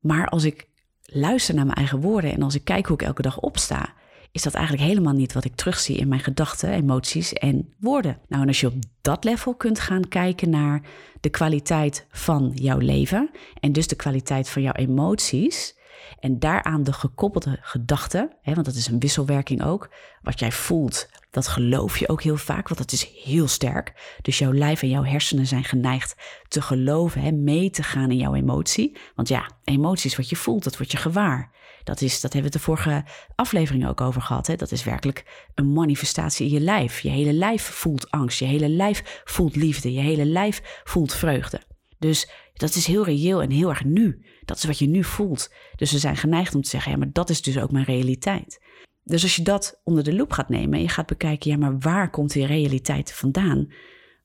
Maar 0.00 0.28
als 0.28 0.44
ik 0.44 0.68
luister 1.02 1.54
naar 1.54 1.64
mijn 1.64 1.76
eigen 1.76 2.00
woorden 2.00 2.32
en 2.32 2.42
als 2.42 2.54
ik 2.54 2.64
kijk 2.64 2.86
hoe 2.86 2.96
ik 2.96 3.06
elke 3.06 3.22
dag 3.22 3.40
opsta, 3.40 3.94
is 4.32 4.42
dat 4.42 4.54
eigenlijk 4.54 4.88
helemaal 4.88 5.12
niet 5.12 5.32
wat 5.32 5.44
ik 5.44 5.54
terugzie 5.54 5.96
in 5.96 6.08
mijn 6.08 6.20
gedachten, 6.20 6.70
emoties 6.70 7.32
en 7.32 7.74
woorden. 7.80 8.18
Nou, 8.28 8.42
en 8.42 8.48
als 8.48 8.60
je 8.60 8.66
op 8.66 8.74
dat 9.00 9.24
level 9.24 9.54
kunt 9.54 9.80
gaan 9.80 10.08
kijken 10.08 10.50
naar 10.50 10.82
de 11.20 11.30
kwaliteit 11.30 12.06
van 12.10 12.52
jouw 12.54 12.78
leven 12.78 13.30
en 13.60 13.72
dus 13.72 13.86
de 13.86 13.96
kwaliteit 13.96 14.48
van 14.48 14.62
jouw 14.62 14.72
emoties, 14.72 15.76
en 16.20 16.38
daaraan 16.38 16.82
de 16.82 16.92
gekoppelde 16.92 17.58
gedachten, 17.60 18.30
want 18.42 18.64
dat 18.64 18.74
is 18.74 18.86
een 18.86 18.98
wisselwerking 18.98 19.64
ook. 19.64 19.88
Wat 20.22 20.38
jij 20.38 20.52
voelt, 20.52 21.08
dat 21.30 21.48
geloof 21.48 21.98
je 21.98 22.08
ook 22.08 22.22
heel 22.22 22.36
vaak, 22.36 22.68
want 22.68 22.80
dat 22.80 22.92
is 22.92 23.10
heel 23.24 23.48
sterk. 23.48 24.16
Dus 24.22 24.38
jouw 24.38 24.52
lijf 24.52 24.82
en 24.82 24.88
jouw 24.88 25.04
hersenen 25.04 25.46
zijn 25.46 25.64
geneigd 25.64 26.16
te 26.48 26.62
geloven, 26.62 27.44
mee 27.44 27.70
te 27.70 27.82
gaan 27.82 28.10
in 28.10 28.16
jouw 28.16 28.34
emotie. 28.34 28.96
Want 29.14 29.28
ja, 29.28 29.50
emoties 29.64 30.16
wat 30.16 30.28
je 30.28 30.36
voelt, 30.36 30.64
dat 30.64 30.76
wordt 30.76 30.92
je 30.92 30.98
gewaar. 30.98 31.54
Dat, 31.84 32.00
is, 32.00 32.20
dat 32.20 32.32
hebben 32.32 32.52
we 32.52 32.58
de 32.58 32.64
vorige 32.64 33.04
aflevering 33.34 33.88
ook 33.88 34.00
over 34.00 34.22
gehad. 34.22 34.46
Hè? 34.46 34.56
Dat 34.56 34.72
is 34.72 34.84
werkelijk 34.84 35.48
een 35.54 35.72
manifestatie 35.72 36.46
in 36.46 36.52
je 36.52 36.60
lijf. 36.60 37.00
Je 37.00 37.08
hele 37.08 37.32
lijf 37.32 37.62
voelt 37.62 38.10
angst, 38.10 38.38
je 38.38 38.44
hele 38.44 38.68
lijf 38.68 39.22
voelt 39.24 39.56
liefde, 39.56 39.92
je 39.92 40.00
hele 40.00 40.24
lijf 40.24 40.80
voelt 40.84 41.14
vreugde. 41.14 41.60
Dus 41.98 42.30
dat 42.54 42.74
is 42.74 42.86
heel 42.86 43.04
reëel 43.04 43.42
en 43.42 43.50
heel 43.50 43.68
erg 43.68 43.84
nu. 43.84 44.24
Dat 44.44 44.56
is 44.56 44.64
wat 44.64 44.78
je 44.78 44.86
nu 44.86 45.04
voelt. 45.04 45.52
Dus 45.76 45.92
we 45.92 45.98
zijn 45.98 46.16
geneigd 46.16 46.54
om 46.54 46.62
te 46.62 46.68
zeggen, 46.68 46.92
ja, 46.92 46.98
maar 46.98 47.12
dat 47.12 47.30
is 47.30 47.42
dus 47.42 47.58
ook 47.58 47.70
mijn 47.70 47.84
realiteit. 47.84 48.64
Dus 49.04 49.22
als 49.22 49.36
je 49.36 49.42
dat 49.42 49.80
onder 49.84 50.04
de 50.04 50.14
loep 50.14 50.32
gaat 50.32 50.48
nemen 50.48 50.74
en 50.74 50.82
je 50.82 50.88
gaat 50.88 51.06
bekijken, 51.06 51.50
ja, 51.50 51.56
maar 51.56 51.78
waar 51.78 52.10
komt 52.10 52.32
die 52.32 52.46
realiteit 52.46 53.12
vandaan? 53.12 53.72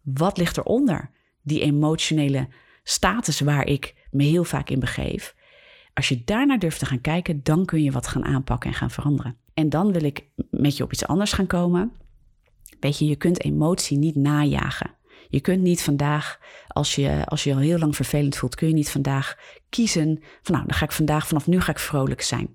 Wat 0.01 0.38
ligt 0.38 0.58
eronder? 0.58 1.12
Die 1.42 1.62
emotionele 1.62 2.48
status 2.84 3.40
waar 3.40 3.68
ik 3.68 4.08
me 4.12 4.24
heel 4.24 4.44
vaak 4.44 4.70
in 4.70 4.80
begeef. 4.80 5.36
Als 5.94 6.10
je 6.10 6.24
daarnaar 6.24 6.60
durft 6.60 6.80
te 6.80 6.86
gaan 6.86 7.01
kijken, 7.01 7.44
dan 7.44 7.66
kun 7.66 7.84
je 7.84 7.92
wat 7.92 8.08
gaan 8.08 8.25
aanpakken 8.25 8.70
en 8.70 8.75
gaan 8.75 8.92
veranderen. 8.92 9.38
En 9.54 9.70
dan 9.70 9.92
wil 9.92 10.04
ik 10.04 10.28
met 10.50 10.78
je 10.78 10.84
op 10.84 10.92
iets 10.92 11.06
anders 11.06 11.34
gaan 11.34 11.48
komen. 11.48 11.92
Weet 12.80 12.98
je, 12.98 13.06
je 13.06 13.16
kunt 13.16 13.44
emotie 13.44 13.98
niet 13.98 14.16
najagen. 14.16 14.96
Je 15.31 15.39
kunt 15.39 15.61
niet 15.61 15.83
vandaag, 15.83 16.39
als 16.67 16.95
je, 16.95 17.25
als 17.25 17.43
je 17.43 17.53
al 17.53 17.59
heel 17.59 17.77
lang 17.77 17.95
vervelend 17.95 18.35
voelt, 18.35 18.55
kun 18.55 18.67
je 18.67 18.73
niet 18.73 18.89
vandaag 18.89 19.38
kiezen 19.69 20.19
van 20.41 20.55
nou, 20.55 20.67
dan 20.67 20.77
ga 20.77 20.85
ik 20.85 20.91
vandaag, 20.91 21.27
vanaf 21.27 21.47
nu 21.47 21.61
ga 21.61 21.71
ik 21.71 21.79
vrolijk 21.79 22.21
zijn. 22.21 22.50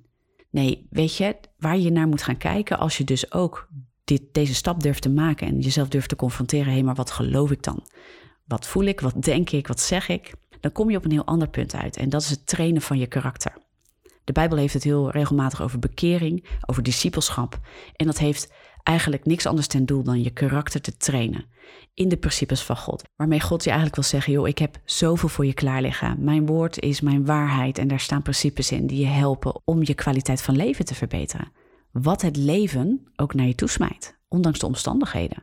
Nee, 0.51 0.87
weet 0.91 1.17
je, 1.17 1.37
waar 1.59 1.79
je 1.79 1.91
naar 1.91 2.09
moet 2.09 2.23
gaan 2.23 2.37
kijken 2.37 2.79
als 2.79 2.99
je 2.99 3.05
dus 3.05 3.33
ook 3.33 3.69
dit, 4.05 4.23
deze 4.33 4.55
stap 4.55 4.83
durft 4.83 5.03
te 5.03 5.11
maken 5.11 5.47
en 5.47 5.61
jezelf 5.61 5.89
durft 5.89 6.09
te 6.09 6.17
confronteren, 6.17 6.73
hé, 6.73 6.83
maar 6.83 6.95
wat 6.95 7.11
geloof 7.11 7.51
ik 7.51 7.63
dan? 7.63 7.87
Wat 8.45 8.67
voel 8.67 8.85
ik? 8.85 9.01
Wat 9.01 9.23
denk 9.23 9.51
ik? 9.51 9.67
Wat 9.67 9.81
zeg 9.81 10.09
ik? 10.09 10.33
Dan 10.61 10.73
kom 10.73 10.91
je 10.91 10.97
op 10.97 11.05
een 11.05 11.11
heel 11.11 11.27
ander 11.27 11.49
punt 11.49 11.75
uit 11.75 11.97
en 11.97 12.09
dat 12.09 12.23
is 12.23 12.31
het 12.31 12.47
trainen 12.47 12.83
van 12.83 12.99
je 12.99 13.07
karakter. 13.07 13.53
De 14.25 14.33
Bijbel 14.33 14.59
heeft 14.59 14.75
het 14.75 14.85
heel 14.85 15.11
regelmatig 15.11 15.63
over 15.63 15.79
bekering, 15.79 16.45
over 16.67 16.83
discipelschap. 16.83 17.59
En 17.97 18.07
dat 18.07 18.19
heeft 18.19 18.53
eigenlijk 18.87 19.25
niks 19.25 19.47
anders 19.47 19.67
ten 19.67 19.87
doel 19.87 20.03
dan 20.03 20.23
je 20.23 20.31
karakter 20.31 20.81
te 20.81 20.97
trainen 20.97 21.45
in 21.95 22.09
de 22.09 22.17
principes 22.17 22.63
van 22.63 22.77
God. 22.77 23.03
Waarmee 23.17 23.41
God 23.41 23.63
je 23.63 23.71
eigenlijk 23.71 24.01
wil 24.01 24.11
zeggen: 24.11 24.33
joh, 24.33 24.49
ik 24.49 24.59
heb 24.59 24.79
zoveel 24.85 25.29
voor 25.29 25.47
je 25.47 25.55
klaar 25.55 25.83
liggen. 25.83 26.17
Mijn 26.19 26.47
woord 26.47 26.81
is 26.81 27.01
mijn 27.01 27.25
waarheid 27.25 27.79
en 27.79 27.89
daar 27.89 28.01
staan 28.01 28.23
principes 28.23 28.73
in 28.73 28.87
die 28.87 29.01
je 29.01 29.07
helpen 29.07 29.61
om 29.65 29.81
je 29.83 29.95
kwaliteit 29.95 30.43
van 30.43 30.57
leven 30.57 30.85
te 30.85 30.95
verbeteren. 30.95 31.53
Wat 31.93 32.23
het 32.23 32.37
leven 32.37 33.07
ook 33.17 33.35
naar 33.35 33.47
je 33.47 33.55
toesmijt, 33.55 34.19
ondanks 34.29 34.59
de 34.59 34.67
omstandigheden. 34.67 35.43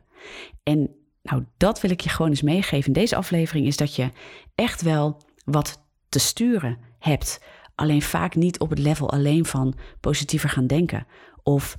En 0.62 0.90
nou, 1.22 1.44
dat 1.56 1.80
wil 1.80 1.90
ik 1.90 2.00
je 2.00 2.08
gewoon 2.08 2.30
eens 2.30 2.42
meegeven 2.42 2.86
in 2.86 3.00
deze 3.00 3.16
aflevering: 3.16 3.66
is 3.66 3.76
dat 3.76 3.96
je 3.96 4.10
echt 4.54 4.82
wel 4.82 5.22
wat 5.44 5.82
te 6.08 6.18
sturen 6.18 6.78
hebt. 6.98 7.40
Alleen 7.74 8.02
vaak 8.02 8.34
niet 8.34 8.58
op 8.58 8.70
het 8.70 8.78
level 8.78 9.10
alleen 9.10 9.44
van 9.44 9.74
positiever 10.00 10.48
gaan 10.48 10.66
denken 10.66 11.06
of 11.42 11.78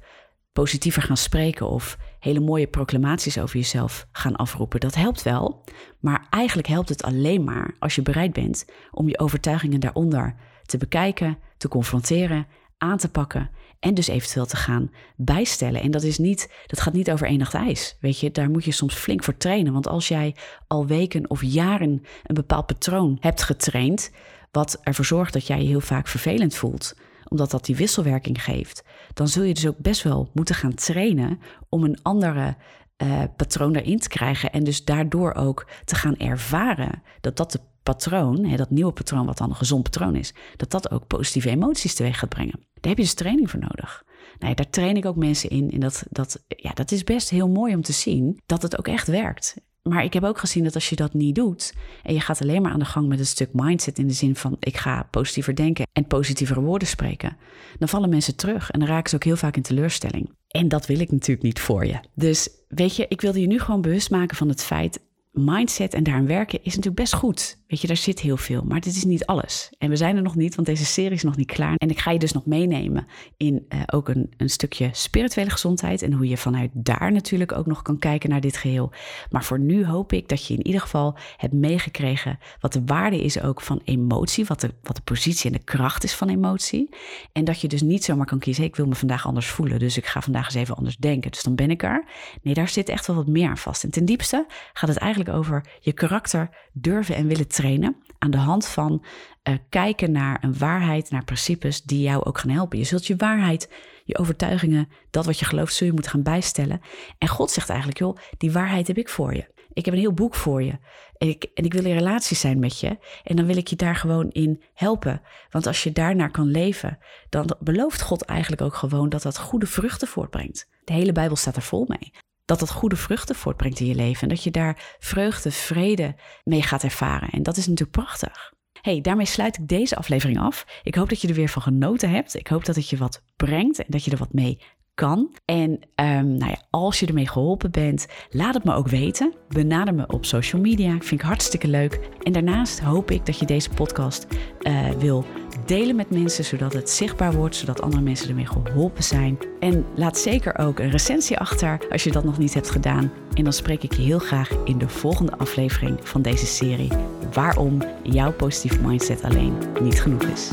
positiever 0.55 1.01
gaan 1.01 1.17
spreken 1.17 1.69
of 1.69 1.97
hele 2.19 2.39
mooie 2.39 2.67
proclamaties 2.67 3.37
over 3.37 3.57
jezelf 3.57 4.07
gaan 4.11 4.35
afroepen. 4.35 4.79
Dat 4.79 4.95
helpt 4.95 5.23
wel, 5.23 5.63
maar 5.99 6.27
eigenlijk 6.29 6.67
helpt 6.67 6.89
het 6.89 7.03
alleen 7.03 7.43
maar 7.43 7.75
als 7.79 7.95
je 7.95 8.01
bereid 8.01 8.33
bent 8.33 8.65
om 8.91 9.07
je 9.07 9.19
overtuigingen 9.19 9.79
daaronder 9.79 10.35
te 10.65 10.77
bekijken, 10.77 11.37
te 11.57 11.67
confronteren, 11.67 12.47
aan 12.77 12.97
te 12.97 13.09
pakken 13.09 13.49
en 13.79 13.93
dus 13.93 14.07
eventueel 14.07 14.45
te 14.45 14.55
gaan 14.55 14.91
bijstellen. 15.15 15.81
En 15.81 15.91
dat, 15.91 16.03
is 16.03 16.17
niet, 16.17 16.51
dat 16.65 16.81
gaat 16.81 16.93
niet 16.93 17.11
over 17.11 17.27
één 17.27 17.37
nacht 17.37 17.53
ijs. 17.53 17.97
Weet 18.01 18.19
je, 18.19 18.31
daar 18.31 18.49
moet 18.49 18.65
je 18.65 18.71
soms 18.71 18.93
flink 18.93 19.23
voor 19.23 19.37
trainen. 19.37 19.73
Want 19.73 19.87
als 19.87 20.07
jij 20.07 20.35
al 20.67 20.87
weken 20.87 21.29
of 21.29 21.43
jaren 21.43 22.03
een 22.23 22.35
bepaald 22.35 22.65
patroon 22.65 23.17
hebt 23.19 23.43
getraind, 23.43 24.11
wat 24.51 24.79
ervoor 24.83 25.05
zorgt 25.05 25.33
dat 25.33 25.47
jij 25.47 25.61
je 25.61 25.67
heel 25.67 25.81
vaak 25.81 26.07
vervelend 26.07 26.55
voelt, 26.55 26.95
omdat 27.29 27.51
dat 27.51 27.65
die 27.65 27.75
wisselwerking 27.75 28.43
geeft, 28.43 28.83
dan 29.13 29.27
zul 29.27 29.43
je 29.43 29.53
dus 29.53 29.67
ook 29.67 29.77
best 29.77 30.03
wel 30.03 30.29
moeten 30.33 30.55
gaan 30.55 30.73
trainen 30.73 31.39
om 31.69 31.83
een 31.83 31.99
andere 32.01 32.55
uh, 33.03 33.23
patroon 33.35 33.75
erin 33.75 33.99
te 33.99 34.09
krijgen 34.09 34.51
en 34.51 34.63
dus 34.63 34.85
daardoor 34.85 35.33
ook 35.33 35.67
te 35.85 35.95
gaan 35.95 36.17
ervaren 36.17 37.01
dat 37.21 37.37
dat 37.37 37.51
de 37.51 37.59
patroon, 37.83 38.45
hè, 38.45 38.55
dat 38.55 38.69
nieuwe 38.69 38.91
patroon 38.91 39.25
wat 39.25 39.37
dan 39.37 39.49
een 39.49 39.55
gezond 39.55 39.83
patroon 39.83 40.15
is, 40.15 40.33
dat 40.55 40.71
dat 40.71 40.91
ook 40.91 41.07
positieve 41.07 41.49
emoties 41.49 41.93
teweeg 41.93 42.19
gaat 42.19 42.29
brengen. 42.29 42.59
Daar 42.59 42.93
heb 42.93 42.97
je 42.97 43.03
dus 43.03 43.13
training 43.13 43.49
voor 43.49 43.59
nodig. 43.59 44.03
Nou 44.39 44.53
daar 44.53 44.69
train 44.69 44.97
ik 44.97 45.05
ook 45.05 45.15
mensen 45.15 45.49
in. 45.49 45.71
En 45.71 45.79
dat, 45.79 46.03
dat, 46.09 46.43
ja, 46.47 46.71
dat 46.73 46.91
is 46.91 47.03
best 47.03 47.29
heel 47.29 47.49
mooi 47.49 47.75
om 47.75 47.81
te 47.81 47.91
zien 47.91 48.39
dat 48.45 48.61
het 48.61 48.77
ook 48.77 48.87
echt 48.87 49.07
werkt. 49.07 49.55
Maar 49.89 50.03
ik 50.03 50.13
heb 50.13 50.23
ook 50.23 50.37
gezien 50.37 50.63
dat 50.63 50.75
als 50.75 50.89
je 50.89 50.95
dat 50.95 51.13
niet 51.13 51.35
doet 51.35 51.73
en 52.03 52.13
je 52.13 52.19
gaat 52.19 52.41
alleen 52.41 52.61
maar 52.61 52.71
aan 52.71 52.79
de 52.79 52.85
gang 52.85 53.07
met 53.07 53.19
een 53.19 53.25
stuk 53.25 53.49
mindset 53.51 53.99
in 53.99 54.07
de 54.07 54.13
zin 54.13 54.35
van 54.35 54.57
ik 54.59 54.77
ga 54.77 55.07
positiever 55.11 55.55
denken 55.55 55.87
en 55.93 56.07
positievere 56.07 56.61
woorden 56.61 56.87
spreken, 56.87 57.37
dan 57.79 57.87
vallen 57.87 58.09
mensen 58.09 58.35
terug 58.35 58.71
en 58.71 58.79
dan 58.79 58.89
raken 58.89 59.09
ze 59.09 59.15
ook 59.15 59.23
heel 59.23 59.35
vaak 59.35 59.55
in 59.55 59.61
teleurstelling. 59.61 60.29
En 60.47 60.67
dat 60.67 60.85
wil 60.85 60.99
ik 60.99 61.11
natuurlijk 61.11 61.41
niet 61.41 61.59
voor 61.59 61.85
je. 61.85 61.99
Dus 62.13 62.49
weet 62.67 62.95
je, 62.95 63.05
ik 63.09 63.21
wilde 63.21 63.41
je 63.41 63.47
nu 63.47 63.59
gewoon 63.59 63.81
bewust 63.81 64.09
maken 64.09 64.37
van 64.37 64.49
het 64.49 64.63
feit 64.63 64.99
mindset 65.35 65.93
en 65.93 66.03
daaraan 66.03 66.27
werken 66.27 66.59
is 66.59 66.65
natuurlijk 66.75 66.95
best 66.95 67.13
goed. 67.13 67.57
Weet 67.67 67.81
je, 67.81 67.87
daar 67.87 67.97
zit 67.97 68.19
heel 68.19 68.37
veel, 68.37 68.63
maar 68.67 68.79
dit 68.79 68.95
is 68.95 69.03
niet 69.03 69.25
alles. 69.25 69.69
En 69.77 69.89
we 69.89 69.95
zijn 69.95 70.15
er 70.15 70.21
nog 70.21 70.35
niet, 70.35 70.55
want 70.55 70.67
deze 70.67 70.85
serie 70.85 71.11
is 71.11 71.23
nog 71.23 71.35
niet 71.35 71.51
klaar. 71.51 71.75
En 71.75 71.89
ik 71.89 71.99
ga 71.99 72.11
je 72.11 72.19
dus 72.19 72.31
nog 72.31 72.45
meenemen 72.45 73.07
in 73.37 73.65
uh, 73.69 73.79
ook 73.85 74.09
een, 74.09 74.33
een 74.37 74.49
stukje 74.49 74.89
spirituele 74.91 75.49
gezondheid 75.49 76.01
en 76.01 76.13
hoe 76.13 76.27
je 76.27 76.37
vanuit 76.37 76.69
daar 76.73 77.11
natuurlijk 77.11 77.51
ook 77.51 77.65
nog 77.65 77.81
kan 77.81 77.99
kijken 77.99 78.29
naar 78.29 78.41
dit 78.41 78.57
geheel. 78.57 78.91
Maar 79.29 79.43
voor 79.43 79.59
nu 79.59 79.85
hoop 79.85 80.13
ik 80.13 80.29
dat 80.29 80.47
je 80.47 80.53
in 80.53 80.65
ieder 80.65 80.81
geval 80.81 81.17
hebt 81.37 81.53
meegekregen 81.53 82.39
wat 82.59 82.73
de 82.73 82.81
waarde 82.85 83.23
is 83.23 83.41
ook 83.41 83.61
van 83.61 83.81
emotie, 83.83 84.45
wat 84.45 84.61
de, 84.61 84.73
wat 84.83 84.95
de 84.95 85.01
positie 85.01 85.51
en 85.51 85.57
de 85.57 85.63
kracht 85.63 86.03
is 86.03 86.13
van 86.13 86.29
emotie. 86.29 86.89
En 87.31 87.45
dat 87.45 87.61
je 87.61 87.67
dus 87.67 87.81
niet 87.81 88.03
zomaar 88.03 88.25
kan 88.25 88.39
kiezen, 88.39 88.63
ik 88.63 88.75
wil 88.75 88.87
me 88.87 88.95
vandaag 88.95 89.27
anders 89.27 89.47
voelen, 89.47 89.79
dus 89.79 89.97
ik 89.97 90.05
ga 90.05 90.21
vandaag 90.21 90.45
eens 90.45 90.55
even 90.55 90.75
anders 90.75 90.97
denken. 90.97 91.31
Dus 91.31 91.43
dan 91.43 91.55
ben 91.55 91.71
ik 91.71 91.83
er. 91.83 92.05
Nee, 92.41 92.53
daar 92.53 92.69
zit 92.69 92.89
echt 92.89 93.07
wel 93.07 93.15
wat 93.15 93.27
meer 93.27 93.49
aan 93.49 93.57
vast. 93.57 93.83
En 93.83 93.91
ten 93.91 94.05
diepste 94.05 94.45
gaat 94.73 94.89
het 94.89 94.97
eigenlijk 94.97 95.24
over 95.33 95.65
je 95.79 95.93
karakter 95.93 96.49
durven 96.73 97.15
en 97.15 97.27
willen 97.27 97.47
trainen. 97.47 97.95
Aan 98.19 98.31
de 98.31 98.37
hand 98.37 98.67
van 98.67 99.05
uh, 99.43 99.55
kijken 99.69 100.11
naar 100.11 100.43
een 100.43 100.57
waarheid, 100.57 101.09
naar 101.09 101.23
principes 101.23 101.81
die 101.81 102.01
jou 102.01 102.23
ook 102.23 102.37
gaan 102.37 102.49
helpen. 102.49 102.77
Je 102.77 102.83
zult 102.83 103.07
je 103.07 103.15
waarheid, 103.15 103.69
je 104.03 104.17
overtuigingen, 104.17 104.89
dat 105.09 105.25
wat 105.25 105.39
je 105.39 105.45
gelooft, 105.45 105.73
zul 105.73 105.87
je 105.87 105.93
moeten 105.93 106.11
gaan 106.11 106.23
bijstellen. 106.23 106.81
En 107.17 107.27
God 107.27 107.51
zegt 107.51 107.69
eigenlijk, 107.69 107.99
joh, 107.99 108.17
die 108.37 108.51
waarheid 108.51 108.87
heb 108.87 108.97
ik 108.97 109.09
voor 109.09 109.33
je. 109.33 109.53
Ik 109.73 109.85
heb 109.85 109.93
een 109.93 109.99
heel 109.99 110.13
boek 110.13 110.35
voor 110.35 110.63
je. 110.63 110.79
En 111.17 111.29
ik, 111.29 111.43
en 111.53 111.63
ik 111.63 111.73
wil 111.73 111.85
in 111.85 111.93
relatie 111.93 112.37
zijn 112.37 112.59
met 112.59 112.79
je. 112.79 112.97
En 113.23 113.35
dan 113.35 113.45
wil 113.45 113.57
ik 113.57 113.67
je 113.67 113.75
daar 113.75 113.95
gewoon 113.95 114.29
in 114.29 114.63
helpen. 114.73 115.21
Want 115.49 115.67
als 115.67 115.83
je 115.83 115.91
daarnaar 115.91 116.31
kan 116.31 116.47
leven, 116.47 116.97
dan 117.29 117.55
belooft 117.59 118.01
God 118.01 118.21
eigenlijk 118.21 118.61
ook 118.61 118.75
gewoon 118.75 119.09
dat 119.09 119.21
dat 119.21 119.37
goede 119.37 119.67
vruchten 119.67 120.07
voortbrengt. 120.07 120.69
De 120.83 120.93
hele 120.93 121.11
Bijbel 121.11 121.35
staat 121.35 121.55
er 121.55 121.61
vol 121.61 121.85
mee 121.87 122.11
dat 122.45 122.59
dat 122.59 122.71
goede 122.71 122.95
vruchten 122.95 123.35
voortbrengt 123.35 123.79
in 123.79 123.85
je 123.85 123.95
leven. 123.95 124.21
En 124.21 124.29
dat 124.29 124.43
je 124.43 124.51
daar 124.51 124.95
vreugde, 124.99 125.51
vrede 125.51 126.15
mee 126.43 126.61
gaat 126.61 126.83
ervaren. 126.83 127.29
En 127.29 127.43
dat 127.43 127.57
is 127.57 127.67
natuurlijk 127.67 127.97
prachtig. 127.97 128.53
Hey, 128.81 129.01
daarmee 129.01 129.25
sluit 129.25 129.57
ik 129.57 129.67
deze 129.67 129.95
aflevering 129.95 130.39
af. 130.39 130.65
Ik 130.83 130.95
hoop 130.95 131.09
dat 131.09 131.21
je 131.21 131.27
er 131.27 131.33
weer 131.33 131.49
van 131.49 131.61
genoten 131.61 132.09
hebt. 132.09 132.35
Ik 132.35 132.47
hoop 132.47 132.65
dat 132.65 132.75
het 132.75 132.89
je 132.89 132.97
wat 132.97 133.23
brengt 133.35 133.79
en 133.79 133.85
dat 133.87 134.03
je 134.03 134.11
er 134.11 134.17
wat 134.17 134.33
mee 134.33 134.59
kan. 134.93 135.35
En 135.45 135.69
um, 135.71 136.37
nou 136.37 136.51
ja, 136.51 136.61
als 136.69 136.99
je 136.99 137.05
ermee 137.05 137.27
geholpen 137.27 137.71
bent, 137.71 138.07
laat 138.29 138.53
het 138.53 138.63
me 138.63 138.73
ook 138.73 138.87
weten. 138.87 139.33
Benader 139.47 139.93
me 139.93 140.07
op 140.07 140.25
social 140.25 140.61
media. 140.61 140.89
Vind 140.89 141.11
ik 141.11 141.21
hartstikke 141.21 141.67
leuk. 141.67 141.99
En 142.23 142.31
daarnaast 142.31 142.79
hoop 142.79 143.11
ik 143.11 143.25
dat 143.25 143.39
je 143.39 143.45
deze 143.45 143.69
podcast 143.69 144.27
uh, 144.61 144.89
wil 144.89 145.25
delen 145.65 145.95
met 145.95 146.09
mensen, 146.09 146.43
zodat 146.43 146.73
het 146.73 146.89
zichtbaar 146.89 147.33
wordt, 147.33 147.55
zodat 147.55 147.81
andere 147.81 148.01
mensen 148.01 148.29
ermee 148.29 148.45
geholpen 148.45 149.03
zijn. 149.03 149.37
En 149.59 149.85
laat 149.95 150.17
zeker 150.17 150.57
ook 150.57 150.79
een 150.79 150.89
recensie 150.89 151.37
achter 151.37 151.79
als 151.89 152.03
je 152.03 152.11
dat 152.11 152.23
nog 152.23 152.37
niet 152.37 152.53
hebt 152.53 152.69
gedaan. 152.69 153.11
En 153.33 153.43
dan 153.43 153.53
spreek 153.53 153.83
ik 153.83 153.93
je 153.93 154.01
heel 154.01 154.19
graag 154.19 154.49
in 154.63 154.77
de 154.77 154.89
volgende 154.89 155.37
aflevering 155.37 155.99
van 156.03 156.21
deze 156.21 156.45
serie. 156.45 156.91
Waarom 157.33 157.81
jouw 158.03 158.31
positieve 158.31 158.81
mindset 158.81 159.23
alleen 159.23 159.53
niet 159.81 160.01
genoeg 160.01 160.23
is. 160.23 160.49